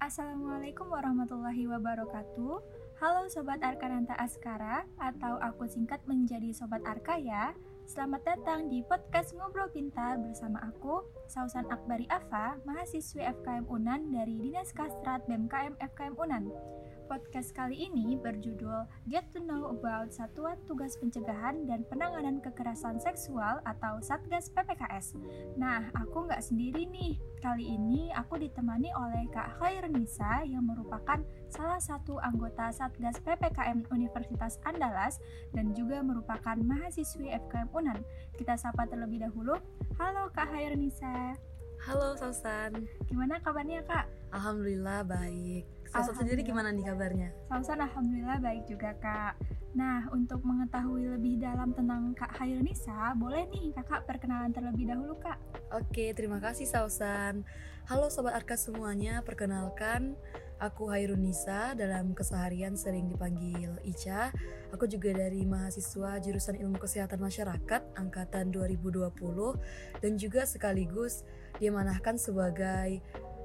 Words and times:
Assalamualaikum 0.00 0.88
warahmatullahi 0.88 1.68
wabarakatuh. 1.68 2.56
Halo 3.04 3.28
Sobat 3.28 3.60
Arkananta 3.60 4.16
Askara 4.16 4.88
atau 4.96 5.36
aku 5.36 5.68
singkat 5.68 6.00
menjadi 6.08 6.56
Sobat 6.56 6.80
Arka 6.88 7.20
ya. 7.20 7.52
Selamat 7.84 8.24
datang 8.24 8.72
di 8.72 8.80
podcast 8.80 9.36
Ngobrol 9.36 9.68
Pintar 9.68 10.16
bersama 10.16 10.56
aku, 10.64 11.04
Sausan 11.28 11.68
Akbari 11.68 12.08
Afa, 12.08 12.56
mahasiswi 12.64 13.28
FKM 13.28 13.68
Unan 13.68 14.08
dari 14.08 14.40
Dinas 14.40 14.72
Kastrat 14.72 15.28
BMKM 15.28 15.76
FKM 15.76 16.16
Unan. 16.16 16.48
Podcast 17.10 17.50
kali 17.58 17.90
ini 17.90 18.14
berjudul 18.14 18.86
Get 19.10 19.34
to 19.34 19.42
Know 19.42 19.74
About 19.74 20.14
Satuan 20.14 20.54
Tugas 20.70 20.94
Pencegahan 20.94 21.66
dan 21.66 21.82
Penanganan 21.90 22.38
Kekerasan 22.38 23.02
Seksual 23.02 23.58
atau 23.66 23.98
Satgas 23.98 24.46
PPKS. 24.54 25.18
Nah, 25.58 25.90
aku 25.98 26.30
nggak 26.30 26.38
sendiri 26.38 26.86
nih. 26.86 27.18
Kali 27.42 27.66
ini 27.66 28.14
aku 28.14 28.38
ditemani 28.38 28.94
oleh 28.94 29.26
Kak 29.34 29.58
Khairnisa 29.58 30.46
yang 30.46 30.62
merupakan 30.70 31.18
salah 31.50 31.82
satu 31.82 32.22
anggota 32.22 32.70
Satgas 32.70 33.18
PPKM 33.26 33.90
Universitas 33.90 34.62
Andalas 34.62 35.18
dan 35.50 35.74
juga 35.74 36.06
merupakan 36.06 36.54
mahasiswi 36.62 37.34
FKM 37.34 37.74
Unan. 37.74 38.06
Kita 38.38 38.54
sapa 38.54 38.86
terlebih 38.86 39.26
dahulu. 39.26 39.58
Halo 39.98 40.30
Kak 40.30 40.54
Khairnisa. 40.54 41.34
Halo 41.90 42.14
Sausan. 42.14 42.86
Gimana 43.10 43.42
kabarnya 43.42 43.82
Kak? 43.82 44.06
Alhamdulillah 44.30 45.02
baik. 45.02 45.79
Sausan 45.90 46.22
sendiri 46.22 46.46
gimana 46.46 46.70
nih 46.70 46.86
kabarnya? 46.86 47.34
Sausan 47.50 47.82
alhamdulillah 47.82 48.38
baik 48.38 48.62
juga 48.70 48.94
Kak. 49.02 49.34
Nah, 49.74 50.06
untuk 50.14 50.38
mengetahui 50.46 51.18
lebih 51.18 51.42
dalam 51.42 51.74
tentang 51.74 52.14
Kak 52.14 52.38
Hairunisa, 52.38 53.14
boleh 53.18 53.50
nih 53.50 53.74
Kakak 53.74 54.06
perkenalan 54.06 54.54
terlebih 54.54 54.86
dahulu 54.86 55.18
Kak. 55.18 55.38
Oke, 55.74 56.14
terima 56.14 56.38
kasih 56.38 56.70
Sausan. 56.70 57.42
Halo 57.90 58.06
Sobat 58.06 58.38
Arka 58.38 58.54
semuanya, 58.54 59.18
perkenalkan 59.26 60.14
Aku 60.62 60.92
Hairunisa, 60.94 61.74
dalam 61.74 62.14
keseharian 62.14 62.78
sering 62.78 63.10
dipanggil 63.10 63.74
Ica. 63.82 64.30
Aku 64.70 64.86
juga 64.86 65.10
dari 65.10 65.42
mahasiswa 65.42 66.22
jurusan 66.22 66.54
Ilmu 66.54 66.78
Kesehatan 66.78 67.18
Masyarakat 67.18 67.98
angkatan 67.98 68.54
2020 68.54 69.10
dan 69.98 70.12
juga 70.20 70.46
sekaligus 70.46 71.26
diamanahkan 71.58 72.20
sebagai 72.20 73.02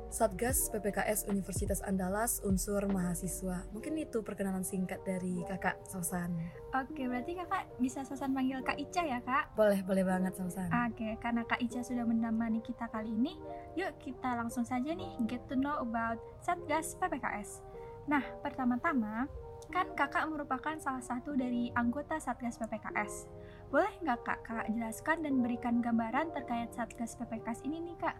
Satgas 0.09 0.69
PPKS 0.71 1.27
Universitas 1.27 1.81
Andalas 1.81 2.39
unsur 2.45 2.85
mahasiswa. 2.87 3.65
Mungkin 3.73 3.97
itu 3.99 4.21
perkenalan 4.21 4.63
singkat 4.63 5.01
dari 5.03 5.41
Kakak 5.45 5.81
Sausan. 5.89 6.33
Oke, 6.73 7.05
berarti 7.09 7.35
Kakak 7.37 7.69
bisa 7.81 8.05
Sausan 8.05 8.33
panggil 8.33 8.61
Kak 8.61 8.77
Ica 8.77 9.03
ya, 9.03 9.19
Kak? 9.21 9.57
Boleh, 9.57 9.81
boleh 9.81 10.03
banget 10.05 10.37
Sausan. 10.37 10.69
Oke, 10.89 11.17
karena 11.19 11.41
Kak 11.43 11.61
Ica 11.61 11.81
sudah 11.81 12.05
menemani 12.05 12.61
kita 12.61 12.89
kali 12.89 13.11
ini, 13.11 13.39
yuk 13.73 13.95
kita 14.01 14.37
langsung 14.37 14.63
saja 14.63 14.93
nih 14.93 15.15
get 15.25 15.43
to 15.49 15.57
know 15.57 15.77
about 15.81 16.21
Satgas 16.41 16.95
PPKS. 16.97 17.65
Nah, 18.05 18.21
pertama-tama, 18.45 19.25
kan 19.73 19.87
kakak 19.97 20.29
merupakan 20.29 20.77
salah 20.77 21.01
satu 21.01 21.33
dari 21.33 21.73
anggota 21.73 22.21
Satgas 22.21 22.61
PPKS. 22.61 23.25
Boleh 23.73 23.91
nggak 24.05 24.19
kak, 24.21 24.39
kakak 24.45 24.69
jelaskan 24.77 25.17
dan 25.25 25.41
berikan 25.41 25.81
gambaran 25.81 26.29
terkait 26.31 26.69
Satgas 26.71 27.17
PPKS 27.17 27.65
ini 27.65 27.81
nih 27.81 27.97
kak? 27.97 28.15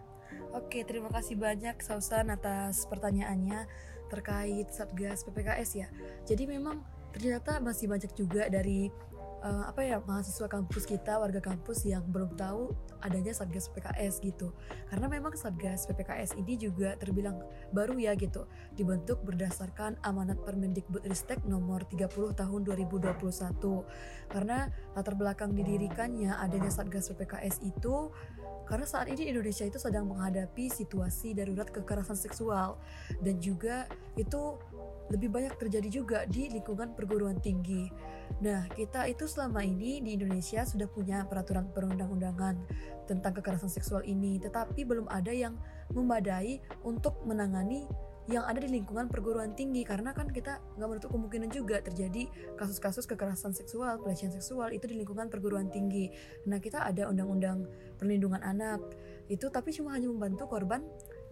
Oke, 0.56 0.82
terima 0.88 1.12
kasih 1.12 1.36
banyak 1.36 1.78
Sausan 1.84 2.32
atas 2.32 2.88
pertanyaannya 2.88 3.68
terkait 4.08 4.70
Satgas 4.70 5.26
PPKS 5.26 5.70
ya. 5.76 5.88
Jadi 6.24 6.46
memang 6.46 6.80
ternyata 7.10 7.58
masih 7.58 7.90
banyak 7.90 8.12
juga 8.14 8.46
dari 8.46 8.92
uh, 9.46 9.64
apa 9.70 9.80
ya 9.86 10.02
mahasiswa 10.02 10.50
kampus 10.50 10.84
kita, 10.84 11.22
warga 11.22 11.38
kampus 11.38 11.86
yang 11.86 12.02
belum 12.10 12.34
tahu 12.34 12.74
adanya 13.00 13.30
Satgas 13.30 13.70
PPKS 13.70 14.18
gitu. 14.18 14.50
Karena 14.90 15.06
memang 15.06 15.38
Satgas 15.38 15.86
PPKS 15.86 16.34
ini 16.34 16.58
juga 16.58 16.98
terbilang 16.98 17.38
baru 17.70 17.94
ya 17.94 18.18
gitu, 18.18 18.50
dibentuk 18.74 19.22
berdasarkan 19.22 20.02
amanat 20.02 20.42
Permendikbudristek 20.42 21.46
nomor 21.46 21.86
30 21.86 22.34
tahun 22.34 22.60
2021. 22.66 23.22
Karena 24.26 24.66
latar 24.98 25.14
belakang 25.14 25.54
didirikannya 25.54 26.34
adanya 26.34 26.68
Satgas 26.74 27.06
PPKS 27.14 27.62
itu 27.62 28.10
karena 28.66 28.82
saat 28.82 29.06
ini 29.06 29.30
Indonesia 29.30 29.62
itu 29.62 29.78
sedang 29.78 30.10
menghadapi 30.10 30.66
situasi 30.66 31.38
darurat 31.38 31.70
kekerasan 31.70 32.18
seksual 32.18 32.82
dan 33.22 33.38
juga 33.38 33.86
itu 34.18 34.58
lebih 35.10 35.30
banyak 35.30 35.54
terjadi 35.58 35.88
juga 35.88 36.18
di 36.26 36.50
lingkungan 36.50 36.94
perguruan 36.94 37.38
tinggi. 37.38 37.86
Nah, 38.42 38.66
kita 38.74 39.06
itu 39.06 39.30
selama 39.30 39.62
ini 39.62 40.02
di 40.02 40.18
Indonesia 40.18 40.66
sudah 40.66 40.90
punya 40.90 41.22
peraturan 41.24 41.70
perundang-undangan 41.70 42.54
tentang 43.06 43.32
kekerasan 43.38 43.70
seksual 43.70 44.02
ini, 44.02 44.42
tetapi 44.42 44.82
belum 44.82 45.06
ada 45.06 45.30
yang 45.30 45.54
memadai 45.94 46.58
untuk 46.82 47.22
menangani 47.22 47.86
yang 48.26 48.42
ada 48.42 48.58
di 48.58 48.66
lingkungan 48.74 49.06
perguruan 49.06 49.54
tinggi 49.54 49.86
karena 49.86 50.10
kan 50.10 50.26
kita 50.26 50.58
nggak 50.74 50.88
menutup 50.90 51.14
kemungkinan 51.14 51.46
juga 51.54 51.78
terjadi 51.78 52.26
kasus-kasus 52.58 53.06
kekerasan 53.06 53.54
seksual, 53.54 54.02
pelecehan 54.02 54.34
seksual 54.34 54.74
itu 54.74 54.90
di 54.90 54.98
lingkungan 54.98 55.30
perguruan 55.30 55.70
tinggi. 55.70 56.10
Nah 56.50 56.58
kita 56.58 56.82
ada 56.82 57.06
undang-undang 57.06 57.70
perlindungan 57.94 58.42
anak 58.42 58.82
itu 59.30 59.46
tapi 59.46 59.70
cuma 59.70 59.94
hanya 59.94 60.10
membantu 60.10 60.50
korban 60.50 60.82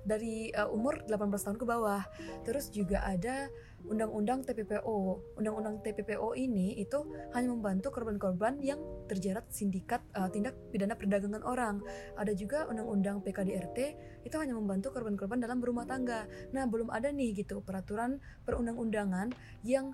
dari 0.05 0.53
uh, 0.53 0.69
umur 0.71 1.03
18 1.09 1.19
tahun 1.35 1.59
ke 1.59 1.67
bawah. 1.67 2.03
Terus 2.45 2.71
juga 2.71 3.03
ada 3.05 3.49
undang-undang 3.85 4.45
TPPO. 4.45 4.97
Undang-undang 5.37 5.81
TPPO 5.85 6.37
ini 6.37 6.81
itu 6.81 7.05
hanya 7.37 7.53
membantu 7.53 7.93
korban-korban 7.93 8.61
yang 8.65 8.81
terjerat 9.09 9.45
sindikat 9.53 10.01
uh, 10.17 10.29
tindak 10.33 10.57
pidana 10.73 10.97
perdagangan 10.97 11.45
orang. 11.45 11.85
Ada 12.17 12.33
juga 12.33 12.65
undang-undang 12.69 13.21
PKDRT 13.21 13.79
itu 14.25 14.37
hanya 14.41 14.57
membantu 14.57 14.93
korban-korban 14.93 15.41
dalam 15.41 15.61
berumah 15.61 15.85
tangga. 15.85 16.25
Nah, 16.57 16.65
belum 16.65 16.89
ada 16.89 17.13
nih 17.13 17.45
gitu 17.45 17.61
peraturan 17.61 18.21
perundang-undangan 18.49 19.33
yang 19.65 19.93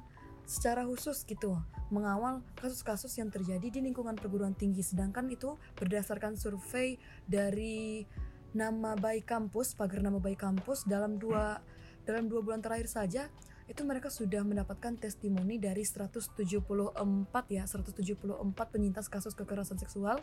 secara 0.50 0.82
khusus 0.82 1.22
gitu 1.30 1.54
mengawal 1.94 2.42
kasus-kasus 2.58 3.14
yang 3.22 3.30
terjadi 3.30 3.70
di 3.70 3.78
lingkungan 3.86 4.18
perguruan 4.18 4.50
tinggi 4.50 4.82
sedangkan 4.82 5.30
itu 5.30 5.54
berdasarkan 5.78 6.34
survei 6.34 6.98
dari 7.22 8.02
nama 8.56 8.98
baik 8.98 9.26
kampus, 9.28 9.78
pagar 9.78 10.02
nama 10.02 10.18
baik 10.18 10.42
kampus 10.42 10.86
dalam 10.88 11.16
dua 11.16 11.62
dalam 12.04 12.26
dua 12.26 12.40
bulan 12.42 12.64
terakhir 12.64 12.88
saja 12.90 13.28
itu 13.70 13.86
mereka 13.86 14.10
sudah 14.10 14.42
mendapatkan 14.42 14.98
testimoni 14.98 15.62
dari 15.62 15.86
174 15.86 16.34
ya 17.54 17.62
174 17.70 18.42
penyintas 18.66 19.06
kasus 19.06 19.38
kekerasan 19.38 19.78
seksual 19.78 20.18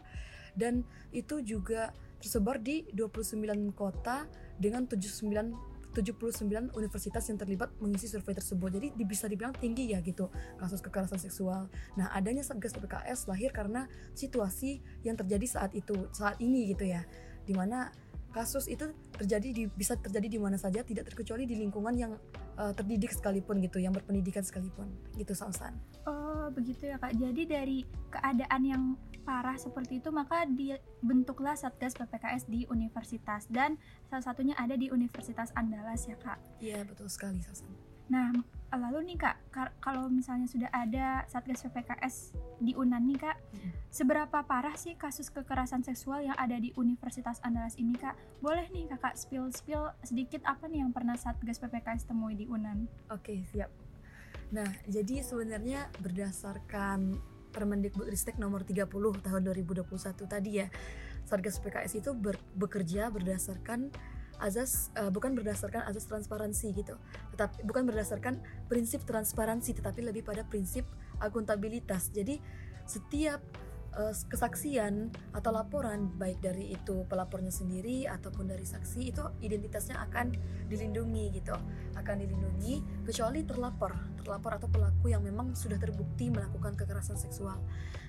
dan 0.51 0.83
itu 1.15 1.39
juga 1.39 1.95
tersebar 2.19 2.59
di 2.59 2.83
29 2.91 3.71
kota 3.71 4.27
dengan 4.59 4.83
79 4.83 5.77
79 5.97 6.77
universitas 6.77 7.25
yang 7.25 7.41
terlibat 7.41 7.73
mengisi 7.81 8.05
survei 8.05 8.37
tersebut. 8.37 8.69
Jadi 8.69 8.93
bisa 9.01 9.25
dibilang 9.25 9.49
tinggi 9.57 9.97
ya 9.97 10.03
gitu 10.05 10.29
kasus 10.61 10.77
kekerasan 10.77 11.17
seksual. 11.17 11.73
Nah, 11.97 12.13
adanya 12.13 12.45
Satgas 12.45 12.77
PPKS 12.77 13.25
lahir 13.25 13.49
karena 13.49 13.89
situasi 14.13 14.77
yang 15.01 15.17
terjadi 15.17 15.49
saat 15.49 15.73
itu, 15.73 16.05
saat 16.13 16.37
ini 16.37 16.69
gitu 16.69 16.85
ya. 16.85 17.01
Di 17.49 17.57
mana 17.57 17.89
kasus 18.37 18.69
itu 18.69 18.85
terjadi 19.17 19.49
di 19.49 19.63
bisa 19.65 19.97
terjadi 19.97 20.37
di 20.37 20.37
mana 20.37 20.61
saja 20.61 20.85
tidak 20.85 21.09
terkecuali 21.09 21.49
di 21.49 21.57
lingkungan 21.57 21.97
yang 21.97 22.13
uh, 22.53 22.69
terdidik 22.77 23.09
sekalipun 23.09 23.57
gitu 23.65 23.81
yang 23.81 23.89
berpendidikan 23.89 24.45
sekalipun 24.45 24.85
gitu 25.17 25.33
Sausan. 25.33 25.73
Oh 26.05 26.53
begitu 26.53 26.93
ya 26.93 27.01
kak. 27.01 27.17
Jadi 27.17 27.49
dari 27.49 27.77
keadaan 28.13 28.61
yang 28.61 28.83
parah 29.25 29.57
seperti 29.57 29.99
itu 29.99 30.13
maka 30.13 30.45
dibentuklah 30.45 31.57
Satgas 31.57 31.97
PPKS 31.97 32.45
di 32.45 32.69
universitas 32.69 33.49
dan 33.49 33.75
salah 34.07 34.23
satunya 34.23 34.53
ada 34.55 34.77
di 34.77 34.93
Universitas 34.93 35.49
Andalas 35.57 36.05
ya 36.05 36.15
kak. 36.21 36.37
Iya 36.61 36.85
betul 36.85 37.09
sekali 37.09 37.41
Sausan. 37.41 37.73
Nah 38.13 38.31
lalu 38.75 39.13
nih 39.13 39.17
kak 39.19 39.35
kalau 39.79 40.11
misalnya 40.11 40.43
sudah 40.51 40.67
ada 40.75 41.23
Satgas 41.31 41.63
PPKS 41.63 42.35
di 42.59 42.75
Unan 42.75 43.07
nih 43.07 43.15
kak, 43.15 43.37
hmm. 43.39 43.71
seberapa 43.87 44.43
parah 44.43 44.75
sih 44.75 44.99
kasus 44.99 45.31
kekerasan 45.31 45.87
seksual 45.87 46.27
yang 46.27 46.35
ada 46.35 46.59
di 46.59 46.75
Universitas 46.75 47.39
Andalas 47.47 47.79
ini 47.79 47.95
kak? 47.95 48.19
Boleh 48.43 48.67
nih 48.67 48.91
kakak 48.91 49.15
spill 49.15 49.47
spill 49.55 49.87
sedikit 50.03 50.43
apa 50.43 50.67
nih 50.67 50.83
yang 50.83 50.91
pernah 50.91 51.15
Satgas 51.15 51.63
PPKS 51.63 52.11
temui 52.11 52.35
di 52.35 52.43
Unan? 52.51 52.91
Oke 53.07 53.47
siap. 53.47 53.71
Nah 54.51 54.67
jadi 54.83 55.23
sebenarnya 55.23 55.87
berdasarkan 56.03 57.15
Permendikbudristek 57.47 58.37
nomor 58.37 58.61
30 58.61 58.85
tahun 59.23 59.41
2021 59.49 59.89
tadi 60.29 60.61
ya, 60.61 60.67
Satgas 61.25 61.57
PPKS 61.57 62.03
itu 62.03 62.11
ber, 62.13 62.37
bekerja 62.53 63.09
berdasarkan 63.09 63.89
azas 64.37 64.93
uh, 64.97 65.09
bukan 65.09 65.33
berdasarkan 65.33 65.85
azas 65.89 66.05
transparansi 66.05 66.73
gitu 66.77 66.95
tetapi 67.33 67.65
bukan 67.65 67.85
berdasarkan 67.89 68.41
prinsip 68.69 69.05
transparansi 69.05 69.77
tetapi 69.77 70.05
lebih 70.05 70.25
pada 70.25 70.45
prinsip 70.45 70.85
akuntabilitas. 71.21 72.13
Jadi 72.13 72.37
setiap 72.87 73.41
uh, 73.97 74.13
kesaksian 74.13 75.11
atau 75.33 75.51
laporan 75.51 76.13
baik 76.15 76.39
dari 76.39 76.73
itu 76.73 77.03
pelapornya 77.09 77.51
sendiri 77.51 78.05
ataupun 78.05 78.47
dari 78.47 78.63
saksi 78.63 79.01
itu 79.11 79.23
identitasnya 79.43 79.99
akan 80.09 80.33
dilindungi 80.69 81.33
gitu. 81.35 81.55
Akan 81.97 82.21
dilindungi 82.21 83.05
kecuali 83.05 83.43
terlapor, 83.43 83.93
terlapor 84.21 84.61
atau 84.61 84.69
pelaku 84.69 85.11
yang 85.11 85.25
memang 85.25 85.57
sudah 85.57 85.77
terbukti 85.81 86.29
melakukan 86.29 86.77
kekerasan 86.77 87.17
seksual. 87.17 87.59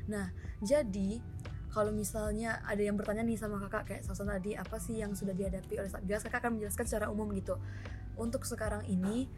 Nah, 0.09 0.33
jadi 0.65 1.21
kalau 1.69 1.93
misalnya 1.93 2.65
ada 2.65 2.81
yang 2.81 2.97
bertanya 2.97 3.21
nih 3.21 3.37
sama 3.37 3.61
kakak 3.69 3.83
kayak 3.93 4.03
Sasan 4.09 4.33
tadi 4.33 4.57
apa 4.57 4.81
sih 4.81 4.97
yang 4.97 5.13
sudah 5.13 5.37
dihadapi 5.37 5.77
oleh 5.77 5.91
Satgas? 5.93 6.25
Kakak 6.25 6.41
akan 6.49 6.57
menjelaskan 6.57 6.85
secara 6.89 7.07
umum 7.13 7.29
gitu. 7.37 7.61
Untuk 8.17 8.49
sekarang 8.49 8.89
ini 8.89 9.29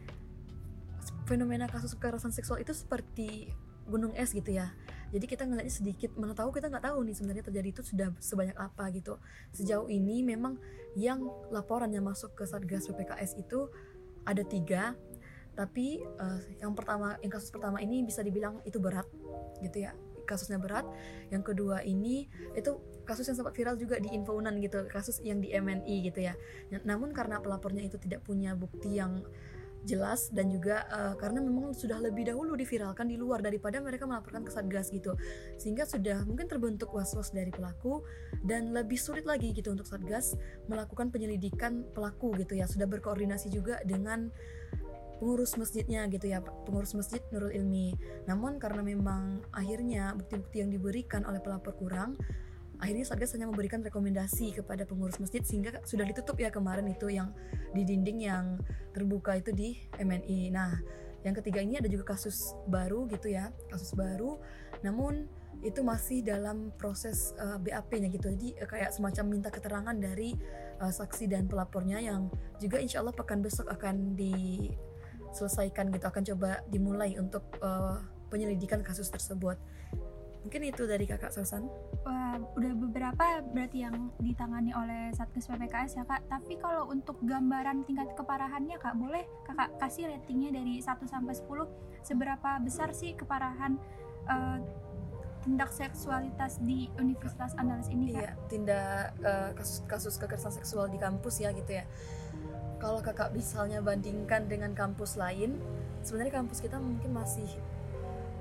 fenomena 1.27 1.67
kasus 1.67 1.93
kekerasan 1.99 2.31
seksual 2.31 2.63
itu 2.63 2.71
seperti 2.71 3.51
gunung 3.83 4.15
es 4.15 4.31
gitu 4.31 4.55
ya. 4.55 4.71
Jadi 5.11 5.27
kita 5.27 5.43
ngeliatnya 5.43 5.75
sedikit 5.75 6.15
mana 6.15 6.31
tahu 6.31 6.55
kita 6.55 6.71
nggak 6.71 6.87
tahu 6.87 7.03
nih 7.03 7.15
sebenarnya 7.19 7.43
terjadi 7.43 7.67
itu 7.67 7.81
sudah 7.83 8.15
sebanyak 8.23 8.55
apa 8.55 8.87
gitu. 8.95 9.19
Sejauh 9.51 9.91
ini 9.91 10.23
memang 10.23 10.55
yang 10.95 11.19
laporan 11.51 11.91
yang 11.91 12.07
masuk 12.07 12.31
ke 12.31 12.47
satgas 12.47 12.87
PPKS 12.87 13.35
itu 13.35 13.67
ada 14.23 14.43
tiga. 14.47 14.95
Tapi 15.51 15.99
uh, 15.99 16.41
yang 16.63 16.71
pertama 16.71 17.19
yang 17.19 17.27
kasus 17.27 17.51
pertama 17.51 17.83
ini 17.83 18.07
bisa 18.07 18.23
dibilang 18.23 18.63
itu 18.63 18.79
berat 18.79 19.03
gitu 19.59 19.83
ya 19.83 19.91
kasusnya 20.27 20.61
berat. 20.61 20.85
Yang 21.29 21.53
kedua 21.53 21.83
ini 21.85 22.29
itu 22.53 22.77
kasus 23.03 23.27
yang 23.27 23.37
sempat 23.37 23.53
viral 23.57 23.75
juga 23.75 23.97
di 23.97 24.13
Infounan 24.13 24.61
gitu 24.61 24.87
kasus 24.87 25.19
yang 25.25 25.41
di 25.41 25.51
MNI 25.51 25.95
gitu 26.11 26.19
ya. 26.21 26.33
Namun 26.85 27.11
karena 27.11 27.41
pelapornya 27.43 27.83
itu 27.85 27.97
tidak 27.99 28.23
punya 28.23 28.55
bukti 28.55 28.97
yang 28.99 29.25
jelas 29.81 30.29
dan 30.29 30.49
juga 30.53 30.85
uh, 30.93 31.17
karena 31.17 31.41
memang 31.41 31.73
sudah 31.73 31.97
lebih 31.97 32.29
dahulu 32.29 32.53
diviralkan 32.53 33.09
di 33.09 33.17
luar 33.17 33.41
daripada 33.41 33.81
mereka 33.81 34.05
melaporkan 34.05 34.45
ke 34.45 34.51
satgas 34.53 34.93
gitu. 34.93 35.17
Sehingga 35.57 35.89
sudah 35.89 36.21
mungkin 36.25 36.45
terbentuk 36.45 36.93
was-was 36.93 37.33
dari 37.33 37.49
pelaku 37.49 38.05
dan 38.45 38.69
lebih 38.73 38.97
sulit 38.97 39.25
lagi 39.25 39.53
gitu 39.53 39.73
untuk 39.73 39.89
satgas 39.89 40.37
melakukan 40.69 41.09
penyelidikan 41.09 41.81
pelaku 41.97 42.33
gitu 42.37 42.57
ya. 42.57 42.69
Sudah 42.69 42.85
berkoordinasi 42.85 43.49
juga 43.49 43.81
dengan 43.81 44.29
pengurus 45.21 45.53
masjidnya 45.53 46.09
gitu 46.09 46.25
ya 46.33 46.41
pengurus 46.41 46.97
masjid 46.97 47.21
Nurul 47.29 47.53
Ilmi. 47.53 47.93
Namun 48.25 48.57
karena 48.57 48.81
memang 48.81 49.45
akhirnya 49.53 50.17
bukti-bukti 50.17 50.65
yang 50.65 50.73
diberikan 50.73 51.21
oleh 51.29 51.37
pelapor 51.37 51.77
kurang 51.77 52.17
akhirnya 52.81 53.05
Satgas 53.05 53.37
hanya 53.37 53.45
memberikan 53.45 53.85
rekomendasi 53.85 54.57
kepada 54.57 54.89
pengurus 54.89 55.21
masjid 55.21 55.45
sehingga 55.45 55.85
sudah 55.85 56.01
ditutup 56.01 56.33
ya 56.41 56.49
kemarin 56.49 56.89
itu 56.89 57.13
yang 57.13 57.29
di 57.77 57.85
dinding 57.85 58.25
yang 58.25 58.57
terbuka 58.89 59.37
itu 59.37 59.53
di 59.53 59.77
MNI 60.01 60.49
nah 60.49 60.73
yang 61.21 61.37
ketiga 61.37 61.61
ini 61.61 61.77
ada 61.77 61.85
juga 61.85 62.17
kasus 62.17 62.57
baru 62.65 63.05
gitu 63.09 63.29
ya 63.29 63.53
kasus 63.69 63.93
baru. 63.93 64.41
Namun 64.81 65.29
itu 65.61 65.85
masih 65.85 66.25
dalam 66.25 66.73
proses 66.73 67.37
uh, 67.37 67.61
eh, 67.61 67.69
BAP-nya 67.69 68.09
gitu. 68.09 68.33
Jadi 68.33 68.57
uh, 68.57 68.65
kayak 68.65 68.89
semacam 68.89 69.25
minta 69.29 69.49
keterangan 69.53 69.93
dari 69.93 70.33
uh, 70.81 70.89
saksi 70.89 71.29
dan 71.29 71.45
pelapornya 71.45 72.01
yang 72.01 72.33
juga 72.57 72.81
insya 72.81 73.05
Allah 73.05 73.13
pekan 73.13 73.45
besok 73.45 73.69
akan 73.69 74.17
di 74.17 74.65
selesaikan 75.31 75.91
gitu 75.91 76.05
akan 76.07 76.23
coba 76.35 76.59
dimulai 76.67 77.15
untuk 77.15 77.43
uh, 77.63 77.99
penyelidikan 78.31 78.79
kasus 78.83 79.11
tersebut. 79.11 79.59
Mungkin 80.41 80.73
itu 80.73 80.89
dari 80.89 81.05
kakak 81.05 81.29
Susan 81.29 81.69
Wah, 82.01 82.41
udah 82.57 82.73
beberapa 82.73 83.45
berarti 83.53 83.85
yang 83.85 84.09
ditangani 84.17 84.73
oleh 84.73 85.13
Satgas 85.13 85.45
PPKS 85.45 86.01
ya 86.01 86.03
kak. 86.09 86.25
Tapi 86.25 86.57
kalau 86.57 86.89
untuk 86.89 87.21
gambaran 87.21 87.85
tingkat 87.85 88.09
keparahannya 88.17 88.81
kak 88.81 88.97
boleh 88.97 89.21
kakak 89.45 89.69
kasih 89.77 90.09
ratingnya 90.09 90.49
dari 90.49 90.81
1 90.81 90.97
sampai 91.05 91.37
10 91.37 91.45
seberapa 92.01 92.57
besar 92.57 92.89
sih 92.89 93.13
keparahan 93.13 93.77
uh, 94.25 94.57
tindak 95.45 95.69
seksualitas 95.69 96.57
di 96.65 96.89
Universitas 96.97 97.53
Andalas 97.61 97.85
ini 97.93 98.09
kak? 98.09 98.21
Iya, 98.25 98.31
tindak 98.49 99.13
uh, 99.21 99.49
kasus 99.53 99.85
kasus 99.85 100.13
kekerasan 100.17 100.57
seksual 100.57 100.89
di 100.89 100.97
kampus 100.97 101.37
ya 101.37 101.53
gitu 101.53 101.69
ya 101.69 101.85
kalau 102.81 102.97
kakak 102.99 103.29
misalnya 103.29 103.77
bandingkan 103.77 104.49
dengan 104.49 104.73
kampus 104.73 105.13
lain 105.13 105.61
sebenarnya 106.01 106.41
kampus 106.41 106.65
kita 106.65 106.81
mungkin 106.81 107.13
masih 107.13 107.45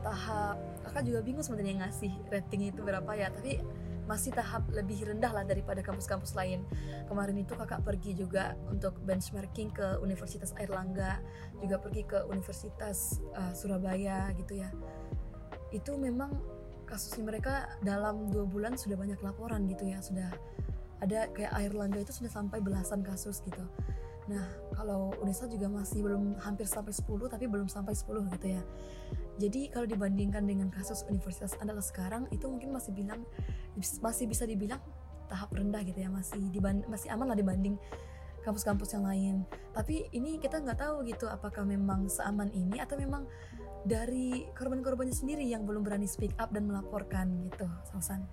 tahap 0.01 0.57
kakak 0.89 1.05
juga 1.05 1.21
bingung 1.21 1.45
sebenarnya 1.45 1.85
ngasih 1.85 2.13
rating 2.33 2.73
itu 2.73 2.81
berapa 2.81 3.13
ya 3.13 3.29
tapi 3.29 3.61
masih 4.09 4.35
tahap 4.35 4.67
lebih 4.75 5.07
rendah 5.07 5.31
lah 5.31 5.47
daripada 5.47 5.87
kampus-kampus 5.87 6.35
lain. 6.35 6.67
Kemarin 7.07 7.47
itu 7.47 7.55
kakak 7.55 7.87
pergi 7.87 8.19
juga 8.19 8.59
untuk 8.67 8.99
benchmarking 9.07 9.71
ke 9.71 10.03
Universitas 10.03 10.51
Airlangga 10.59 11.23
juga 11.63 11.79
pergi 11.79 12.03
ke 12.03 12.27
Universitas 12.27 13.23
uh, 13.39 13.55
Surabaya 13.55 14.35
gitu 14.35 14.59
ya. 14.59 14.67
Itu 15.71 15.95
memang 15.95 16.43
kasusnya 16.91 17.23
mereka 17.23 17.71
dalam 17.87 18.35
dua 18.35 18.43
bulan 18.51 18.75
sudah 18.75 18.99
banyak 18.99 19.23
laporan 19.23 19.71
gitu 19.71 19.87
ya 19.87 20.03
sudah 20.03 20.27
ada 20.99 21.31
kayak 21.31 21.55
Airlangga 21.55 22.03
itu 22.03 22.11
sudah 22.11 22.35
sampai 22.35 22.59
belasan 22.59 23.07
kasus 23.07 23.39
gitu 23.47 23.63
Nah, 24.31 24.47
kalau 24.79 25.11
Unesa 25.19 25.51
juga 25.51 25.67
masih 25.67 26.07
belum 26.07 26.39
hampir 26.39 26.71
sampai 26.71 26.95
10 26.95 27.27
tapi 27.27 27.51
belum 27.51 27.67
sampai 27.67 27.99
10 27.99 28.31
gitu 28.39 28.47
ya. 28.47 28.63
Jadi 29.43 29.75
kalau 29.75 29.91
dibandingkan 29.91 30.47
dengan 30.47 30.71
kasus 30.71 31.03
Universitas 31.11 31.59
Andalas 31.59 31.91
sekarang 31.91 32.31
itu 32.31 32.47
mungkin 32.47 32.71
masih 32.71 32.95
bilang 32.95 33.27
masih 33.75 34.31
bisa 34.31 34.47
dibilang 34.47 34.79
tahap 35.27 35.51
rendah 35.51 35.83
gitu 35.83 35.99
ya, 35.99 36.07
masih 36.07 36.39
diband, 36.55 36.87
masih 36.87 37.11
aman 37.11 37.35
lah 37.35 37.39
dibanding 37.39 37.75
kampus-kampus 38.47 38.95
yang 38.95 39.05
lain. 39.05 39.35
Tapi 39.75 40.07
ini 40.15 40.39
kita 40.39 40.63
nggak 40.63 40.79
tahu 40.79 41.03
gitu 41.11 41.27
apakah 41.27 41.67
memang 41.67 42.07
seaman 42.07 42.55
ini 42.55 42.79
atau 42.79 42.95
memang 42.95 43.27
dari 43.83 44.47
korban-korbannya 44.55 45.15
sendiri 45.15 45.43
yang 45.43 45.67
belum 45.67 45.83
berani 45.83 46.07
speak 46.07 46.37
up 46.39 46.55
dan 46.55 46.71
melaporkan 46.71 47.51
gitu, 47.51 47.67
Sausan. 47.91 48.29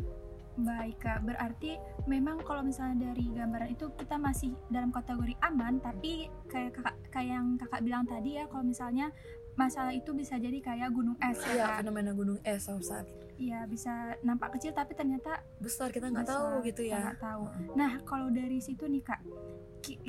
Baik 0.58 0.98
kak, 1.06 1.22
berarti 1.22 1.78
memang 2.10 2.42
kalau 2.42 2.66
misalnya 2.66 3.14
dari 3.14 3.30
gambaran 3.30 3.78
itu 3.78 3.94
kita 3.94 4.18
masih 4.18 4.58
dalam 4.74 4.90
kategori 4.90 5.38
aman, 5.46 5.78
tapi 5.78 6.34
kayak 6.50 6.82
kakak 6.82 6.98
kayak 7.14 7.30
yang 7.38 7.48
kakak 7.62 7.82
bilang 7.86 8.04
tadi 8.10 8.42
ya, 8.42 8.50
kalau 8.50 8.66
misalnya 8.66 9.14
masalah 9.58 9.94
itu 9.94 10.14
bisa 10.14 10.38
jadi 10.38 10.62
kayak 10.62 10.94
gunung 10.94 11.18
es 11.18 11.42
ya, 11.50 11.54
ya 11.54 11.68
fenomena 11.82 12.14
gunung 12.14 12.38
es 12.46 12.70
saat 12.70 13.10
Iya 13.38 13.70
bisa 13.70 14.18
nampak 14.26 14.58
kecil 14.58 14.74
tapi 14.74 14.98
ternyata 14.98 15.46
besar 15.62 15.94
kita 15.94 16.10
nggak 16.10 16.26
tahu 16.26 16.66
gitu 16.66 16.82
ya. 16.90 17.14
Nggak 17.14 17.22
tahu. 17.22 17.44
Nah 17.78 18.02
kalau 18.02 18.34
dari 18.34 18.58
situ 18.58 18.90
nih 18.90 19.06
kak, 19.06 19.22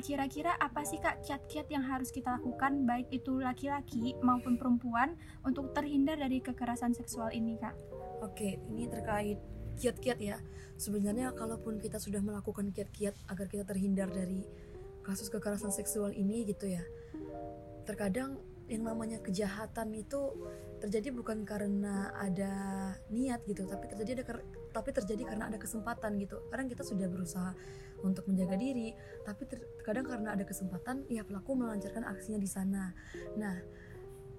kira-kira 0.01 0.57
apa 0.57 0.81
sih 0.81 0.97
kak 0.97 1.21
kiat-kiat 1.21 1.69
yang 1.69 1.85
harus 1.85 2.09
kita 2.09 2.41
lakukan 2.41 2.89
baik 2.89 3.05
itu 3.13 3.37
laki-laki 3.37 4.17
maupun 4.25 4.57
perempuan 4.57 5.13
untuk 5.45 5.69
terhindar 5.77 6.17
dari 6.17 6.41
kekerasan 6.41 6.97
seksual 6.97 7.29
ini 7.29 7.53
kak? 7.61 7.77
Oke, 8.25 8.57
ini 8.65 8.89
terkait 8.89 9.37
kiat-kiat 9.79 10.19
ya. 10.19 10.37
Sebenarnya 10.75 11.31
kalaupun 11.31 11.79
kita 11.79 11.97
sudah 11.97 12.19
melakukan 12.19 12.75
kiat-kiat 12.75 13.15
agar 13.31 13.47
kita 13.47 13.63
terhindar 13.63 14.11
dari 14.11 14.43
kasus 15.03 15.31
kekerasan 15.31 15.71
seksual 15.71 16.11
ini 16.11 16.45
gitu 16.45 16.69
ya 16.69 16.83
terkadang 17.89 18.37
yang 18.69 18.85
namanya 18.85 19.17
kejahatan 19.17 19.97
itu 19.97 20.29
terjadi 20.77 21.09
bukan 21.09 21.41
karena 21.41 22.13
ada 22.13 22.53
niat 23.09 23.41
gitu 23.49 23.65
tapi 23.65 23.89
terjadi 23.89 24.21
ada 24.21 24.45
tapi 24.69 24.93
terjadi 24.93 25.25
karena 25.25 25.49
ada 25.49 25.57
kesempatan 25.57 26.21
gitu. 26.21 26.37
Kadang 26.53 26.69
kita 26.69 26.85
sudah 26.85 27.09
berusaha 27.09 27.57
untuk 28.05 28.29
menjaga 28.29 28.53
diri 28.61 28.93
tapi 29.25 29.49
terkadang 29.49 30.05
karena 30.05 30.37
ada 30.37 30.45
kesempatan 30.45 31.09
ya 31.09 31.25
pelaku 31.25 31.57
melancarkan 31.57 32.05
aksinya 32.05 32.37
di 32.37 32.45
sana. 32.45 32.93
Nah 33.41 33.57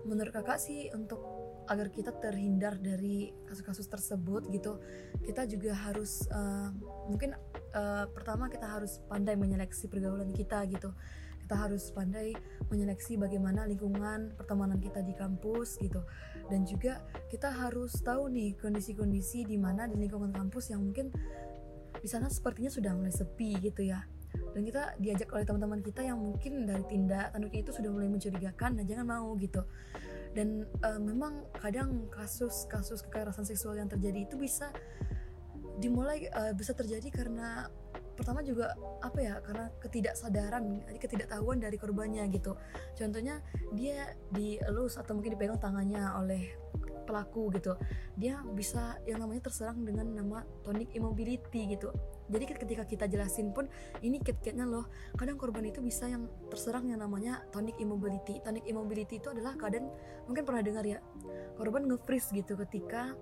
menurut 0.04 0.32
kakak 0.32 0.60
sih 0.60 0.88
untuk 0.92 1.20
agar 1.70 1.92
kita 1.92 2.10
terhindar 2.18 2.80
dari 2.82 3.30
kasus-kasus 3.46 3.86
tersebut 3.86 4.50
gitu 4.50 4.82
kita 5.22 5.46
juga 5.46 5.70
harus 5.76 6.26
uh, 6.34 6.74
mungkin 7.06 7.36
uh, 7.74 8.06
pertama 8.10 8.50
kita 8.50 8.66
harus 8.66 8.98
pandai 9.06 9.38
menyeleksi 9.38 9.86
pergaulan 9.86 10.34
kita 10.34 10.66
gitu. 10.66 10.90
Kita 11.40 11.66
harus 11.66 11.90
pandai 11.90 12.30
menyeleksi 12.70 13.18
bagaimana 13.18 13.66
lingkungan 13.66 14.38
pertemanan 14.38 14.78
kita 14.78 15.02
di 15.02 15.18
kampus 15.18 15.82
gitu. 15.82 15.98
Dan 16.46 16.62
juga 16.62 17.02
kita 17.26 17.50
harus 17.50 17.90
tahu 17.98 18.30
nih 18.30 18.54
kondisi-kondisi 18.54 19.46
di 19.46 19.58
mana 19.58 19.90
di 19.90 19.98
lingkungan 19.98 20.30
kampus 20.30 20.70
yang 20.70 20.86
mungkin 20.86 21.10
di 21.98 22.06
sana 22.06 22.30
sepertinya 22.30 22.70
sudah 22.70 22.94
mulai 22.94 23.10
sepi 23.10 23.58
gitu 23.60 23.82
ya 23.82 23.98
dan 24.50 24.60
kita 24.66 24.82
diajak 24.98 25.28
oleh 25.30 25.46
teman-teman 25.46 25.80
kita 25.80 26.02
yang 26.02 26.18
mungkin 26.18 26.66
dari 26.66 26.84
tindak 26.90 27.30
tanduknya 27.30 27.60
itu 27.62 27.72
sudah 27.74 27.90
mulai 27.90 28.08
mencurigakan 28.10 28.70
nah 28.78 28.84
jangan 28.84 29.06
mau 29.06 29.28
gitu. 29.38 29.62
Dan 30.30 30.62
uh, 30.86 31.00
memang 31.02 31.46
kadang 31.58 32.06
kasus-kasus 32.10 33.02
kekerasan 33.06 33.42
seksual 33.42 33.78
yang 33.78 33.90
terjadi 33.90 34.30
itu 34.30 34.38
bisa 34.38 34.70
dimulai 35.80 36.28
uh, 36.30 36.52
bisa 36.54 36.76
terjadi 36.76 37.08
karena 37.10 37.66
pertama 38.20 38.44
juga 38.44 38.76
apa 39.00 39.18
ya 39.24 39.40
karena 39.40 39.72
ketidaksadaran 39.80 40.84
ketidaktahuan 41.00 41.56
dari 41.56 41.80
korbannya 41.80 42.28
gitu. 42.28 42.52
Contohnya 42.92 43.40
dia 43.72 44.12
dielus 44.28 45.00
atau 45.00 45.16
mungkin 45.16 45.40
dipegang 45.40 45.56
tangannya 45.56 46.04
oleh 46.20 46.52
pelaku 47.08 47.50
gitu. 47.56 47.74
Dia 48.14 48.44
bisa 48.54 49.00
yang 49.08 49.24
namanya 49.24 49.50
terserang 49.50 49.82
dengan 49.82 50.12
nama 50.12 50.44
tonic 50.62 50.92
immobility 50.94 51.74
gitu. 51.74 51.90
Jadi 52.30 52.44
ketika 52.46 52.84
kita 52.86 53.04
jelasin 53.10 53.50
pun 53.50 53.66
ini 54.06 54.22
kit-kitnya 54.22 54.62
loh 54.62 54.86
kadang 55.18 55.34
korban 55.34 55.66
itu 55.66 55.82
bisa 55.82 56.06
yang 56.06 56.30
terserang 56.46 56.86
yang 56.86 57.02
namanya 57.02 57.42
tonic 57.50 57.74
immobility. 57.82 58.38
Tonic 58.44 58.62
immobility 58.70 59.18
itu 59.18 59.34
adalah 59.34 59.58
keadaan 59.58 59.90
mungkin 60.30 60.46
pernah 60.46 60.62
dengar 60.62 60.84
ya 60.86 61.02
korban 61.58 61.90
nge-freeze 61.90 62.30
gitu 62.30 62.54
ketika 62.68 63.18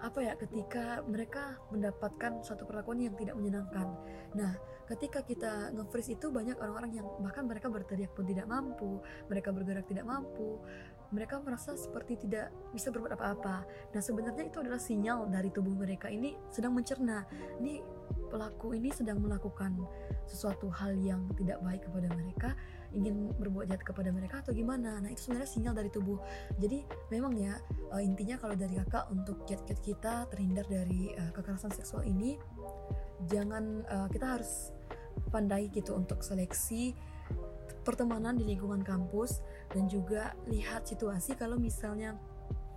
apa 0.00 0.18
ya 0.20 0.32
ketika 0.36 1.00
mereka 1.08 1.56
mendapatkan 1.72 2.44
suatu 2.44 2.68
perlakuan 2.68 3.00
yang 3.00 3.16
tidak 3.16 3.34
menyenangkan 3.36 3.88
nah 4.36 4.52
ketika 4.86 5.24
kita 5.24 5.74
nge-freeze 5.74 6.14
itu 6.14 6.30
banyak 6.30 6.54
orang-orang 6.60 7.02
yang 7.02 7.06
bahkan 7.18 7.48
mereka 7.48 7.66
berteriak 7.72 8.12
pun 8.14 8.28
tidak 8.28 8.46
mampu 8.46 9.02
mereka 9.26 9.50
bergerak 9.50 9.88
tidak 9.88 10.06
mampu 10.06 10.60
mereka 11.14 11.38
merasa 11.38 11.78
seperti 11.78 12.18
tidak 12.26 12.50
bisa 12.74 12.90
berbuat 12.90 13.14
apa-apa. 13.14 13.62
Nah, 13.94 14.02
sebenarnya 14.02 14.50
itu 14.50 14.58
adalah 14.58 14.82
sinyal 14.82 15.30
dari 15.30 15.54
tubuh 15.54 15.70
mereka 15.70 16.10
ini 16.10 16.34
sedang 16.50 16.74
mencerna. 16.74 17.22
Ini 17.62 17.78
pelaku 18.26 18.74
ini 18.74 18.90
sedang 18.90 19.22
melakukan 19.22 19.78
sesuatu 20.26 20.66
hal 20.70 20.98
yang 20.98 21.30
tidak 21.38 21.62
baik 21.62 21.86
kepada 21.86 22.08
mereka 22.10 22.48
ingin 22.94 23.30
berbuat 23.38 23.70
jahat 23.70 23.82
kepada 23.86 24.10
mereka 24.10 24.42
atau 24.42 24.50
gimana 24.54 24.98
nah 24.98 25.10
itu 25.10 25.30
sebenarnya 25.30 25.50
sinyal 25.50 25.74
dari 25.74 25.90
tubuh 25.90 26.18
jadi 26.58 26.82
memang 27.10 27.38
ya 27.38 27.54
uh, 27.92 28.02
intinya 28.02 28.38
kalau 28.40 28.54
dari 28.58 28.78
kakak 28.82 29.06
untuk 29.12 29.44
cat-cat 29.46 29.78
kita 29.82 30.14
terhindar 30.32 30.66
dari 30.66 31.12
uh, 31.14 31.30
kekerasan 31.34 31.72
seksual 31.74 32.02
ini 32.06 32.38
jangan 33.30 33.84
uh, 33.88 34.08
kita 34.10 34.38
harus 34.38 34.74
pandai 35.32 35.72
gitu 35.72 35.96
untuk 35.96 36.20
seleksi 36.20 36.92
pertemanan 37.82 38.34
di 38.34 38.44
lingkungan 38.44 38.82
kampus 38.82 39.40
dan 39.70 39.86
juga 39.86 40.34
lihat 40.50 40.86
situasi 40.90 41.38
kalau 41.38 41.54
misalnya 41.56 42.18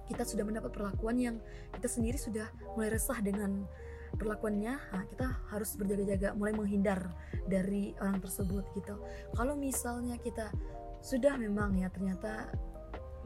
kita 0.10 0.26
sudah 0.26 0.42
mendapat 0.46 0.74
perlakuan 0.74 1.18
yang 1.22 1.36
kita 1.78 1.86
sendiri 1.86 2.18
sudah 2.18 2.50
mulai 2.74 2.94
resah 2.94 3.18
dengan 3.22 3.66
perlakuannya 4.18 4.74
nah, 4.74 5.06
kita 5.06 5.28
harus 5.54 5.78
berjaga-jaga 5.78 6.34
mulai 6.34 6.54
menghindar 6.58 7.14
dari 7.46 7.94
orang 8.02 8.18
tersebut 8.18 8.66
gitu. 8.74 8.98
Kalau 9.38 9.54
misalnya 9.54 10.18
kita 10.18 10.50
sudah 11.00 11.38
memang 11.38 11.78
ya 11.78 11.94
ternyata 11.94 12.50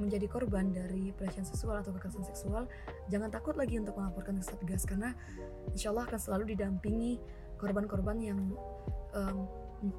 menjadi 0.01 0.25
korban 0.25 0.73
dari 0.73 1.13
pelecehan 1.13 1.45
seksual 1.45 1.81
atau 1.81 1.93
kekerasan 1.93 2.25
seksual 2.25 2.65
jangan 3.09 3.29
takut 3.29 3.53
lagi 3.53 3.77
untuk 3.77 3.93
melaporkan 3.97 4.37
ke 4.41 4.43
satgas 4.45 4.89
karena 4.89 5.13
insya 5.73 5.93
Allah 5.93 6.09
akan 6.09 6.19
selalu 6.19 6.57
didampingi 6.57 7.21
korban-korban 7.61 8.17
yang 8.19 8.39
um, 9.13 9.47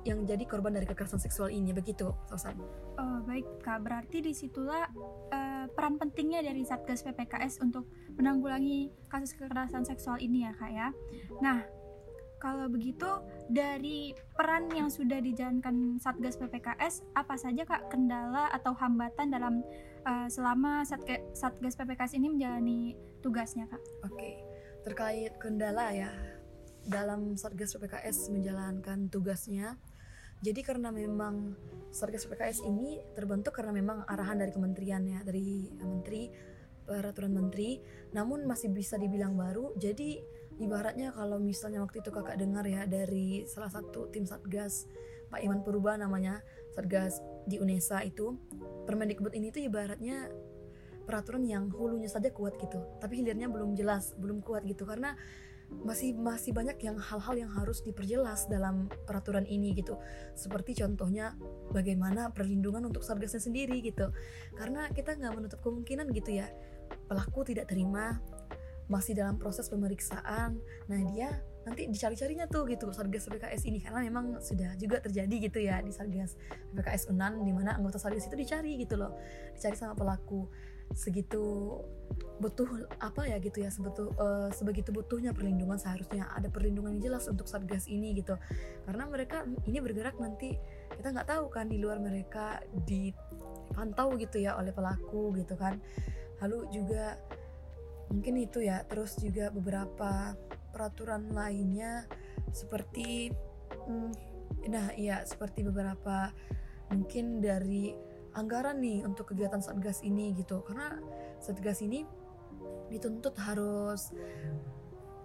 yang 0.08 0.24
jadi 0.24 0.44
korban 0.48 0.72
dari 0.72 0.88
kekerasan 0.88 1.20
seksual 1.20 1.52
ini 1.52 1.76
begitu 1.76 2.08
Sosan. 2.24 2.56
Oh 2.96 3.20
baik 3.28 3.44
kak 3.60 3.84
berarti 3.84 4.24
di 4.24 4.32
situlah 4.32 4.88
uh, 5.28 5.68
peran 5.68 6.00
pentingnya 6.00 6.40
dari 6.40 6.64
satgas 6.64 7.04
PPKS 7.04 7.60
untuk 7.60 7.84
menanggulangi 8.16 8.88
kasus 9.12 9.36
kekerasan 9.36 9.84
seksual 9.84 10.16
ini 10.24 10.48
ya 10.48 10.52
kak 10.56 10.72
ya. 10.72 10.88
Nah 11.44 11.83
kalau 12.44 12.68
begitu 12.68 13.08
dari 13.48 14.12
peran 14.36 14.68
yang 14.76 14.92
sudah 14.92 15.24
dijalankan 15.24 15.96
satgas 15.96 16.36
PPKS 16.36 17.00
apa 17.16 17.40
saja 17.40 17.64
kak 17.64 17.88
kendala 17.88 18.52
atau 18.52 18.76
hambatan 18.76 19.32
dalam 19.32 19.64
uh, 20.04 20.28
selama 20.28 20.84
satgas, 20.84 21.24
satgas 21.32 21.72
PPKS 21.80 22.20
ini 22.20 22.28
menjalani 22.36 22.80
tugasnya 23.24 23.64
kak? 23.64 23.80
Oke 24.04 24.54
terkait 24.84 25.32
kendala 25.40 25.96
ya 25.96 26.12
dalam 26.84 27.40
Satgas 27.40 27.72
PPKS 27.74 28.28
menjalankan 28.28 29.08
tugasnya. 29.08 29.80
Jadi 30.44 30.60
karena 30.60 30.92
memang 30.92 31.56
Satgas 31.88 32.28
PPKS 32.28 32.68
ini 32.68 33.00
terbentuk 33.16 33.56
karena 33.56 33.72
memang 33.72 34.04
arahan 34.04 34.36
dari 34.36 34.52
kementerian 34.52 35.00
ya, 35.08 35.24
dari 35.24 35.72
menteri 35.72 36.28
peraturan 36.84 37.32
menteri, 37.32 37.80
namun 38.12 38.44
masih 38.44 38.68
bisa 38.68 39.00
dibilang 39.00 39.32
baru. 39.32 39.72
Jadi 39.80 40.20
ibaratnya 40.62 41.10
kalau 41.10 41.42
misalnya 41.42 41.82
waktu 41.82 42.00
itu 42.02 42.10
kakak 42.14 42.38
dengar 42.38 42.64
ya 42.66 42.86
dari 42.86 43.46
salah 43.46 43.70
satu 43.70 44.10
tim 44.10 44.22
Satgas 44.28 44.86
Pak 45.32 45.42
Iman 45.42 45.66
Purba 45.66 45.98
namanya 45.98 46.42
Satgas 46.74 47.18
di 47.48 47.58
UNESA 47.58 48.06
itu 48.06 48.38
Permendikbud 48.86 49.34
ini 49.34 49.50
tuh 49.50 49.64
ibaratnya 49.66 50.30
peraturan 51.04 51.44
yang 51.44 51.68
hulunya 51.68 52.08
saja 52.08 52.32
kuat 52.32 52.56
gitu 52.62 52.80
tapi 53.02 53.20
hilirnya 53.20 53.50
belum 53.50 53.76
jelas 53.76 54.14
belum 54.16 54.40
kuat 54.40 54.64
gitu 54.64 54.88
karena 54.88 55.18
masih 55.82 56.14
masih 56.14 56.54
banyak 56.54 56.76
yang 56.86 57.00
hal-hal 57.00 57.34
yang 57.34 57.50
harus 57.50 57.80
diperjelas 57.82 58.46
dalam 58.46 58.86
peraturan 59.08 59.48
ini 59.48 59.72
gitu. 59.74 59.96
Seperti 60.36 60.76
contohnya 60.76 61.34
bagaimana 61.72 62.30
perlindungan 62.30 62.84
untuk 62.84 63.02
satgasnya 63.02 63.42
sendiri 63.42 63.80
gitu. 63.80 64.12
Karena 64.54 64.86
kita 64.92 65.16
nggak 65.16 65.34
menutup 65.34 65.60
kemungkinan 65.64 66.12
gitu 66.14 66.36
ya 66.36 66.46
pelaku 67.08 67.44
tidak 67.44 67.68
terima 67.68 68.20
masih 68.88 69.16
dalam 69.16 69.40
proses 69.40 69.66
pemeriksaan. 69.72 70.60
Nah 70.90 71.00
dia 71.12 71.40
nanti 71.64 71.88
dicari-carinya 71.88 72.44
tuh 72.44 72.68
gitu 72.68 72.92
satgas 72.92 73.24
PPKS 73.24 73.62
ini. 73.68 73.80
Karena 73.80 74.04
memang 74.04 74.38
sudah 74.44 74.76
juga 74.76 75.00
terjadi 75.00 75.36
gitu 75.48 75.58
ya 75.60 75.80
di 75.80 75.90
satgas 75.90 76.36
PPKS 76.72 77.08
Unan 77.08 77.40
di 77.42 77.52
mana 77.52 77.76
anggota 77.76 77.96
satgas 77.96 78.28
itu 78.28 78.36
dicari 78.36 78.76
gitu 78.76 79.00
loh. 79.00 79.16
Dicari 79.56 79.76
sama 79.76 79.96
pelaku. 79.96 80.48
Segitu 80.92 81.40
butuh 82.38 82.84
apa 83.00 83.24
ya 83.24 83.40
gitu 83.40 83.64
ya 83.64 83.72
sebetul 83.72 84.12
uh, 84.20 84.52
sebegitu 84.52 84.92
butuhnya 84.92 85.32
perlindungan 85.32 85.80
seharusnya 85.80 86.28
ada 86.34 86.52
perlindungan 86.52 86.98
yang 86.98 87.12
jelas 87.12 87.24
untuk 87.26 87.48
satgas 87.48 87.88
ini 87.88 88.12
gitu. 88.20 88.36
Karena 88.84 89.08
mereka 89.08 89.48
ini 89.64 89.80
bergerak 89.80 90.20
nanti 90.20 90.52
kita 90.92 91.08
nggak 91.10 91.28
tahu 91.32 91.48
kan 91.48 91.72
di 91.72 91.80
luar 91.80 91.98
mereka 91.98 92.60
dipantau 92.84 94.12
gitu 94.20 94.44
ya 94.44 94.60
oleh 94.60 94.76
pelaku 94.76 95.32
gitu 95.40 95.56
kan. 95.56 95.80
Lalu 96.44 96.68
juga 96.68 97.16
mungkin 98.10 98.40
itu 98.40 98.64
ya. 98.64 98.82
Terus 98.88 99.16
juga 99.20 99.48
beberapa 99.52 100.34
peraturan 100.74 101.30
lainnya 101.30 102.04
seperti 102.50 103.30
hmm, 103.86 104.12
nah 104.70 104.90
iya 104.96 105.22
seperti 105.22 105.62
beberapa 105.62 106.32
mungkin 106.90 107.38
dari 107.42 107.94
anggaran 108.34 108.82
nih 108.82 109.06
untuk 109.06 109.32
kegiatan 109.32 109.62
satgas 109.62 110.02
ini 110.02 110.34
gitu. 110.34 110.60
Karena 110.66 110.98
satgas 111.38 111.80
ini 111.84 112.04
dituntut 112.90 113.34
harus 113.40 114.12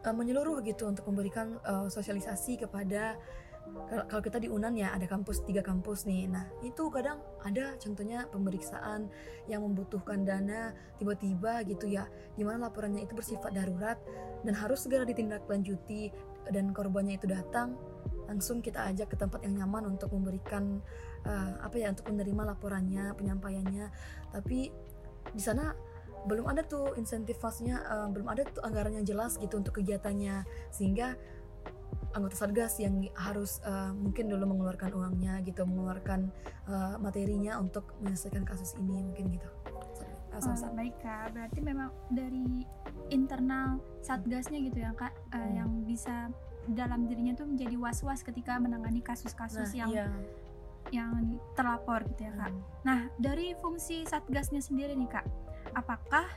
uh, 0.05 0.13
menyeluruh 0.15 0.63
gitu 0.63 0.87
untuk 0.87 1.05
memberikan 1.11 1.59
uh, 1.67 1.87
sosialisasi 1.91 2.65
kepada 2.65 3.19
kalau 3.89 4.21
kita 4.21 4.37
di 4.37 4.49
Unan 4.53 4.77
ya 4.77 4.93
ada 4.93 5.09
kampus 5.09 5.41
tiga 5.49 5.65
kampus 5.65 6.05
nih. 6.05 6.29
Nah 6.29 6.45
itu 6.61 6.93
kadang 6.93 7.17
ada 7.41 7.73
contohnya 7.81 8.29
pemeriksaan 8.29 9.09
yang 9.49 9.65
membutuhkan 9.65 10.21
dana 10.21 10.77
tiba-tiba 11.01 11.65
gitu 11.65 11.89
ya 11.89 12.05
di 12.37 12.45
mana 12.45 12.69
laporannya 12.69 13.01
itu 13.01 13.17
bersifat 13.17 13.49
darurat 13.49 13.97
dan 14.45 14.53
harus 14.53 14.85
segera 14.85 15.09
ditindaklanjuti 15.09 16.13
dan 16.53 16.69
korbannya 16.69 17.17
itu 17.17 17.25
datang 17.25 17.75
langsung 18.29 18.61
kita 18.61 18.85
ajak 18.93 19.09
ke 19.09 19.17
tempat 19.17 19.41
yang 19.41 19.57
nyaman 19.57 19.89
untuk 19.89 20.13
memberikan 20.13 20.85
uh, 21.25 21.57
apa 21.65 21.81
ya 21.81 21.89
untuk 21.89 22.13
menerima 22.13 22.53
laporannya 22.53 23.17
penyampaiannya. 23.17 23.89
Tapi 24.29 24.69
di 25.33 25.41
sana 25.41 25.73
belum 26.29 26.45
ada 26.45 26.61
tuh 26.61 26.93
insentif 26.99 27.41
fasnya 27.41 27.81
uh, 27.89 28.07
belum 28.11 28.29
ada 28.29 28.45
tuh 28.45 28.61
anggaran 28.61 29.01
yang 29.01 29.05
jelas 29.05 29.41
gitu 29.41 29.57
untuk 29.57 29.81
kegiatannya. 29.81 30.45
Sehingga 30.69 31.17
anggota 32.13 32.35
satgas 32.45 32.81
yang 32.81 33.05
harus 33.13 33.61
uh, 33.65 33.93
mungkin 33.93 34.29
dulu 34.29 34.49
mengeluarkan 34.55 34.91
uangnya 34.93 35.41
gitu 35.45 35.61
mengeluarkan 35.65 36.33
uh, 36.65 36.97
materinya 36.97 37.61
untuk 37.61 37.93
menyelesaikan 38.01 38.45
kasus 38.45 38.73
ini 38.81 39.03
mungkin 39.05 39.29
gitu 39.33 39.49
Oh, 40.39 40.55
baik 40.71 40.95
kak, 41.03 41.35
berarti 41.35 41.59
memang 41.59 41.91
dari 42.13 42.63
internal 43.11 43.81
satgasnya 43.99 44.61
gitu 44.63 44.79
ya 44.79 44.95
kak, 44.95 45.11
uh, 45.33 45.35
hmm. 45.35 45.51
yang 45.57 45.71
bisa 45.83 46.31
dalam 46.69 47.09
dirinya 47.09 47.33
tuh 47.35 47.49
menjadi 47.49 47.75
was-was 47.75 48.21
ketika 48.21 48.55
menangani 48.61 49.01
kasus-kasus 49.01 49.73
nah, 49.73 49.79
yang 49.83 49.89
iya. 49.91 50.07
yang 50.93 51.41
terlapor 51.57 52.05
gitu 52.13 52.29
ya 52.29 52.33
kak. 52.39 52.53
Hmm. 52.53 52.61
Nah 52.85 52.99
dari 53.19 53.57
fungsi 53.59 54.05
satgasnya 54.07 54.63
sendiri 54.63 54.95
nih 54.95 55.09
kak, 55.11 55.25
apakah 55.75 56.29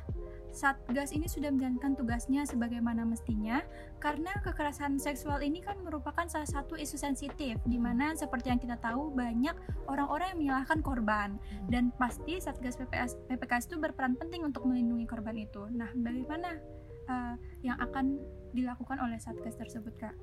Satgas 0.53 1.17
ini 1.17 1.25
sudah 1.25 1.49
menjalankan 1.49 1.97
tugasnya 1.97 2.45
sebagaimana 2.45 3.09
mestinya 3.09 3.65
karena 4.05 4.37
kekerasan 4.45 5.01
seksual 5.01 5.41
ini 5.41 5.65
kan 5.65 5.81
merupakan 5.81 6.29
salah 6.29 6.45
satu 6.45 6.77
isu 6.77 7.01
sensitif 7.01 7.57
di 7.65 7.81
mana 7.81 8.13
seperti 8.13 8.53
yang 8.53 8.61
kita 8.61 8.77
tahu 8.77 9.09
banyak 9.17 9.57
orang-orang 9.89 10.37
yang 10.37 10.39
menyalahkan 10.45 10.85
korban 10.85 11.41
hmm. 11.41 11.73
dan 11.73 11.89
pasti 11.97 12.37
Satgas 12.37 12.77
PPS, 12.77 13.17
PPKS 13.33 13.73
itu 13.73 13.77
berperan 13.81 14.13
penting 14.21 14.45
untuk 14.45 14.69
melindungi 14.69 15.09
korban 15.09 15.41
itu. 15.41 15.65
Nah, 15.73 15.89
bagaimana 15.97 16.61
uh, 17.09 17.35
yang 17.65 17.81
akan 17.81 18.21
dilakukan 18.53 19.01
oleh 19.01 19.17
Satgas 19.17 19.57
tersebut, 19.57 19.97
Kak? 19.97 20.15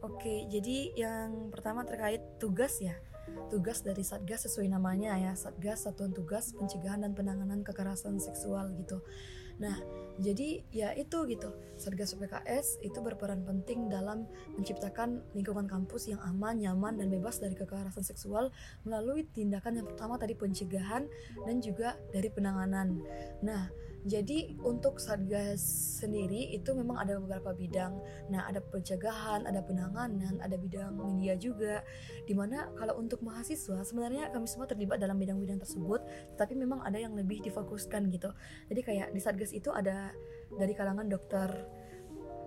Oke, 0.00 0.48
jadi 0.48 0.96
yang 0.96 1.52
pertama 1.52 1.84
terkait 1.84 2.24
tugas 2.40 2.80
ya. 2.80 2.96
Tugas 3.52 3.84
dari 3.84 4.02
Satgas 4.02 4.48
sesuai 4.48 4.72
namanya 4.72 5.14
ya, 5.20 5.32
Satgas 5.36 5.86
Satuan 5.86 6.10
Tugas 6.10 6.56
Pencegahan 6.56 7.04
dan 7.04 7.12
Penanganan 7.12 7.60
Kekerasan 7.62 8.18
Seksual 8.18 8.74
gitu. 8.80 9.04
Nah, 9.60 9.76
jadi 10.20 10.60
ya 10.70 10.92
itu 10.94 11.24
gitu. 11.26 11.50
Satgas 11.80 12.12
PPKS 12.12 12.84
itu 12.84 13.00
berperan 13.00 13.40
penting 13.48 13.88
dalam 13.88 14.28
menciptakan 14.60 15.24
lingkungan 15.32 15.64
kampus 15.64 16.12
yang 16.12 16.20
aman, 16.28 16.60
nyaman 16.60 17.00
dan 17.00 17.08
bebas 17.08 17.40
dari 17.40 17.56
kekerasan 17.56 18.04
seksual 18.04 18.52
melalui 18.84 19.24
tindakan 19.32 19.80
yang 19.80 19.86
pertama 19.88 20.20
tadi 20.20 20.36
pencegahan 20.36 21.08
dan 21.48 21.56
juga 21.64 21.96
dari 22.12 22.28
penanganan. 22.28 23.00
Nah, 23.40 23.72
jadi 24.00 24.56
untuk 24.64 24.96
Satgas 24.96 25.60
sendiri 26.00 26.56
itu 26.56 26.72
memang 26.72 27.04
ada 27.04 27.20
beberapa 27.20 27.52
bidang. 27.52 28.00
Nah, 28.32 28.48
ada 28.48 28.64
pencegahan, 28.64 29.44
ada 29.44 29.60
penanganan, 29.60 30.40
ada 30.40 30.56
bidang 30.56 30.96
media 30.96 31.36
juga. 31.36 31.84
Di 32.24 32.32
mana 32.32 32.72
kalau 32.80 32.96
untuk 32.96 33.20
mahasiswa 33.20 33.84
sebenarnya 33.84 34.32
kami 34.32 34.48
semua 34.48 34.64
terlibat 34.64 35.04
dalam 35.04 35.20
bidang-bidang 35.20 35.60
tersebut, 35.60 36.00
tapi 36.40 36.56
memang 36.56 36.80
ada 36.80 36.96
yang 36.96 37.12
lebih 37.12 37.44
difokuskan 37.44 38.08
gitu. 38.08 38.32
Jadi 38.72 38.80
kayak 38.80 39.08
di 39.12 39.20
Satgas 39.20 39.52
itu 39.52 39.68
ada 39.68 40.09
dari 40.54 40.72
kalangan 40.74 41.06
dokter 41.06 41.48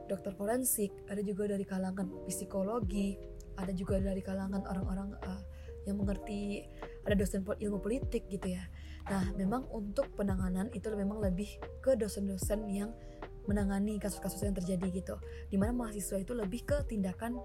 dokter 0.07 0.35
forensik, 0.35 0.91
ada 1.07 1.23
juga 1.23 1.47
dari 1.47 1.63
kalangan 1.63 2.27
psikologi, 2.27 3.15
ada 3.55 3.71
juga 3.71 4.03
dari 4.03 4.19
kalangan 4.19 4.67
orang-orang 4.67 5.15
uh, 5.23 5.41
yang 5.87 5.99
mengerti 5.99 6.67
ada 7.07 7.15
dosen 7.15 7.43
ilmu 7.43 7.79
politik 7.79 8.27
gitu 8.27 8.51
ya 8.51 8.63
Nah, 9.11 9.35
memang 9.35 9.67
untuk 9.75 10.07
penanganan 10.15 10.71
itu 10.71 10.87
memang 10.95 11.19
lebih 11.19 11.59
ke 11.83 11.99
dosen-dosen 11.99 12.63
yang 12.71 12.95
menangani 13.43 13.99
kasus-kasus 13.99 14.47
yang 14.47 14.55
terjadi 14.55 15.03
gitu. 15.03 15.15
Di 15.51 15.59
mana 15.59 15.75
mahasiswa 15.75 16.23
itu 16.23 16.31
lebih 16.31 16.63
ke 16.63 16.87
tindakan 16.87 17.35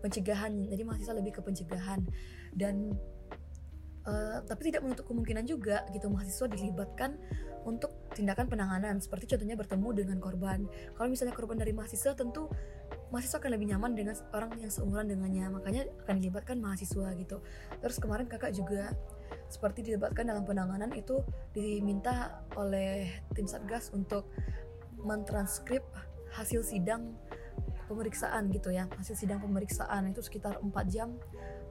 pencegahan. 0.00 0.72
Jadi 0.72 0.82
mahasiswa 0.88 1.12
lebih 1.12 1.36
ke 1.36 1.40
pencegahan 1.44 2.00
dan 2.56 2.96
uh, 4.08 4.40
tapi 4.48 4.72
tidak 4.72 4.88
menutup 4.88 5.04
kemungkinan 5.04 5.44
juga 5.44 5.84
gitu 5.92 6.08
mahasiswa 6.08 6.48
dilibatkan 6.48 7.20
untuk 7.68 8.01
tindakan 8.12 8.46
penanganan 8.48 9.00
seperti 9.00 9.34
contohnya 9.34 9.56
bertemu 9.56 9.88
dengan 9.92 10.18
korban. 10.20 10.68
Kalau 10.94 11.08
misalnya 11.08 11.34
korban 11.34 11.58
dari 11.58 11.72
mahasiswa 11.72 12.12
tentu 12.12 12.48
mahasiswa 13.12 13.40
akan 13.40 13.50
lebih 13.52 13.76
nyaman 13.76 13.92
dengan 13.92 14.16
orang 14.32 14.56
yang 14.60 14.72
seumuran 14.72 15.08
dengannya 15.08 15.48
makanya 15.52 15.82
akan 16.04 16.14
dilibatkan 16.20 16.56
mahasiswa 16.60 17.12
gitu. 17.16 17.40
Terus 17.80 17.96
kemarin 18.00 18.28
kakak 18.28 18.52
juga 18.56 18.92
seperti 19.48 19.84
dilibatkan 19.84 20.28
dalam 20.28 20.44
penanganan 20.48 20.92
itu 20.96 21.20
diminta 21.52 22.44
oleh 22.56 23.24
tim 23.36 23.44
satgas 23.44 23.92
untuk 23.92 24.28
mentranskrip 24.96 25.84
hasil 26.32 26.64
sidang 26.64 27.12
pemeriksaan 27.92 28.48
gitu 28.48 28.72
ya 28.72 28.88
hasil 28.96 29.12
sidang 29.12 29.44
pemeriksaan 29.44 30.08
itu 30.08 30.24
sekitar 30.24 30.56
4 30.64 30.72
jam 30.88 31.12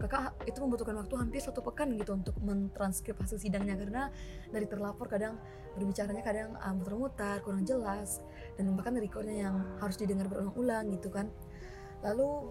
kakak 0.02 0.34
itu 0.50 0.58
membutuhkan 0.58 0.98
waktu 0.98 1.14
hampir 1.14 1.40
satu 1.44 1.62
pekan 1.62 1.94
gitu 1.94 2.18
untuk 2.18 2.34
mentranskrip 2.42 3.18
hasil 3.22 3.38
sidangnya. 3.38 3.78
Karena 3.78 4.10
dari 4.50 4.66
terlapor 4.66 5.06
kadang 5.06 5.38
berbicaranya 5.78 6.24
kadang 6.26 6.50
um, 6.58 6.74
muter-muter 6.82 7.40
kurang 7.46 7.64
jelas 7.64 8.20
dan 8.58 8.74
bahkan 8.74 8.98
recordnya 8.98 9.48
yang 9.48 9.56
harus 9.78 9.96
didengar 9.96 10.26
berulang-ulang 10.28 10.90
gitu 10.98 11.14
kan. 11.14 11.30
Lalu 12.02 12.50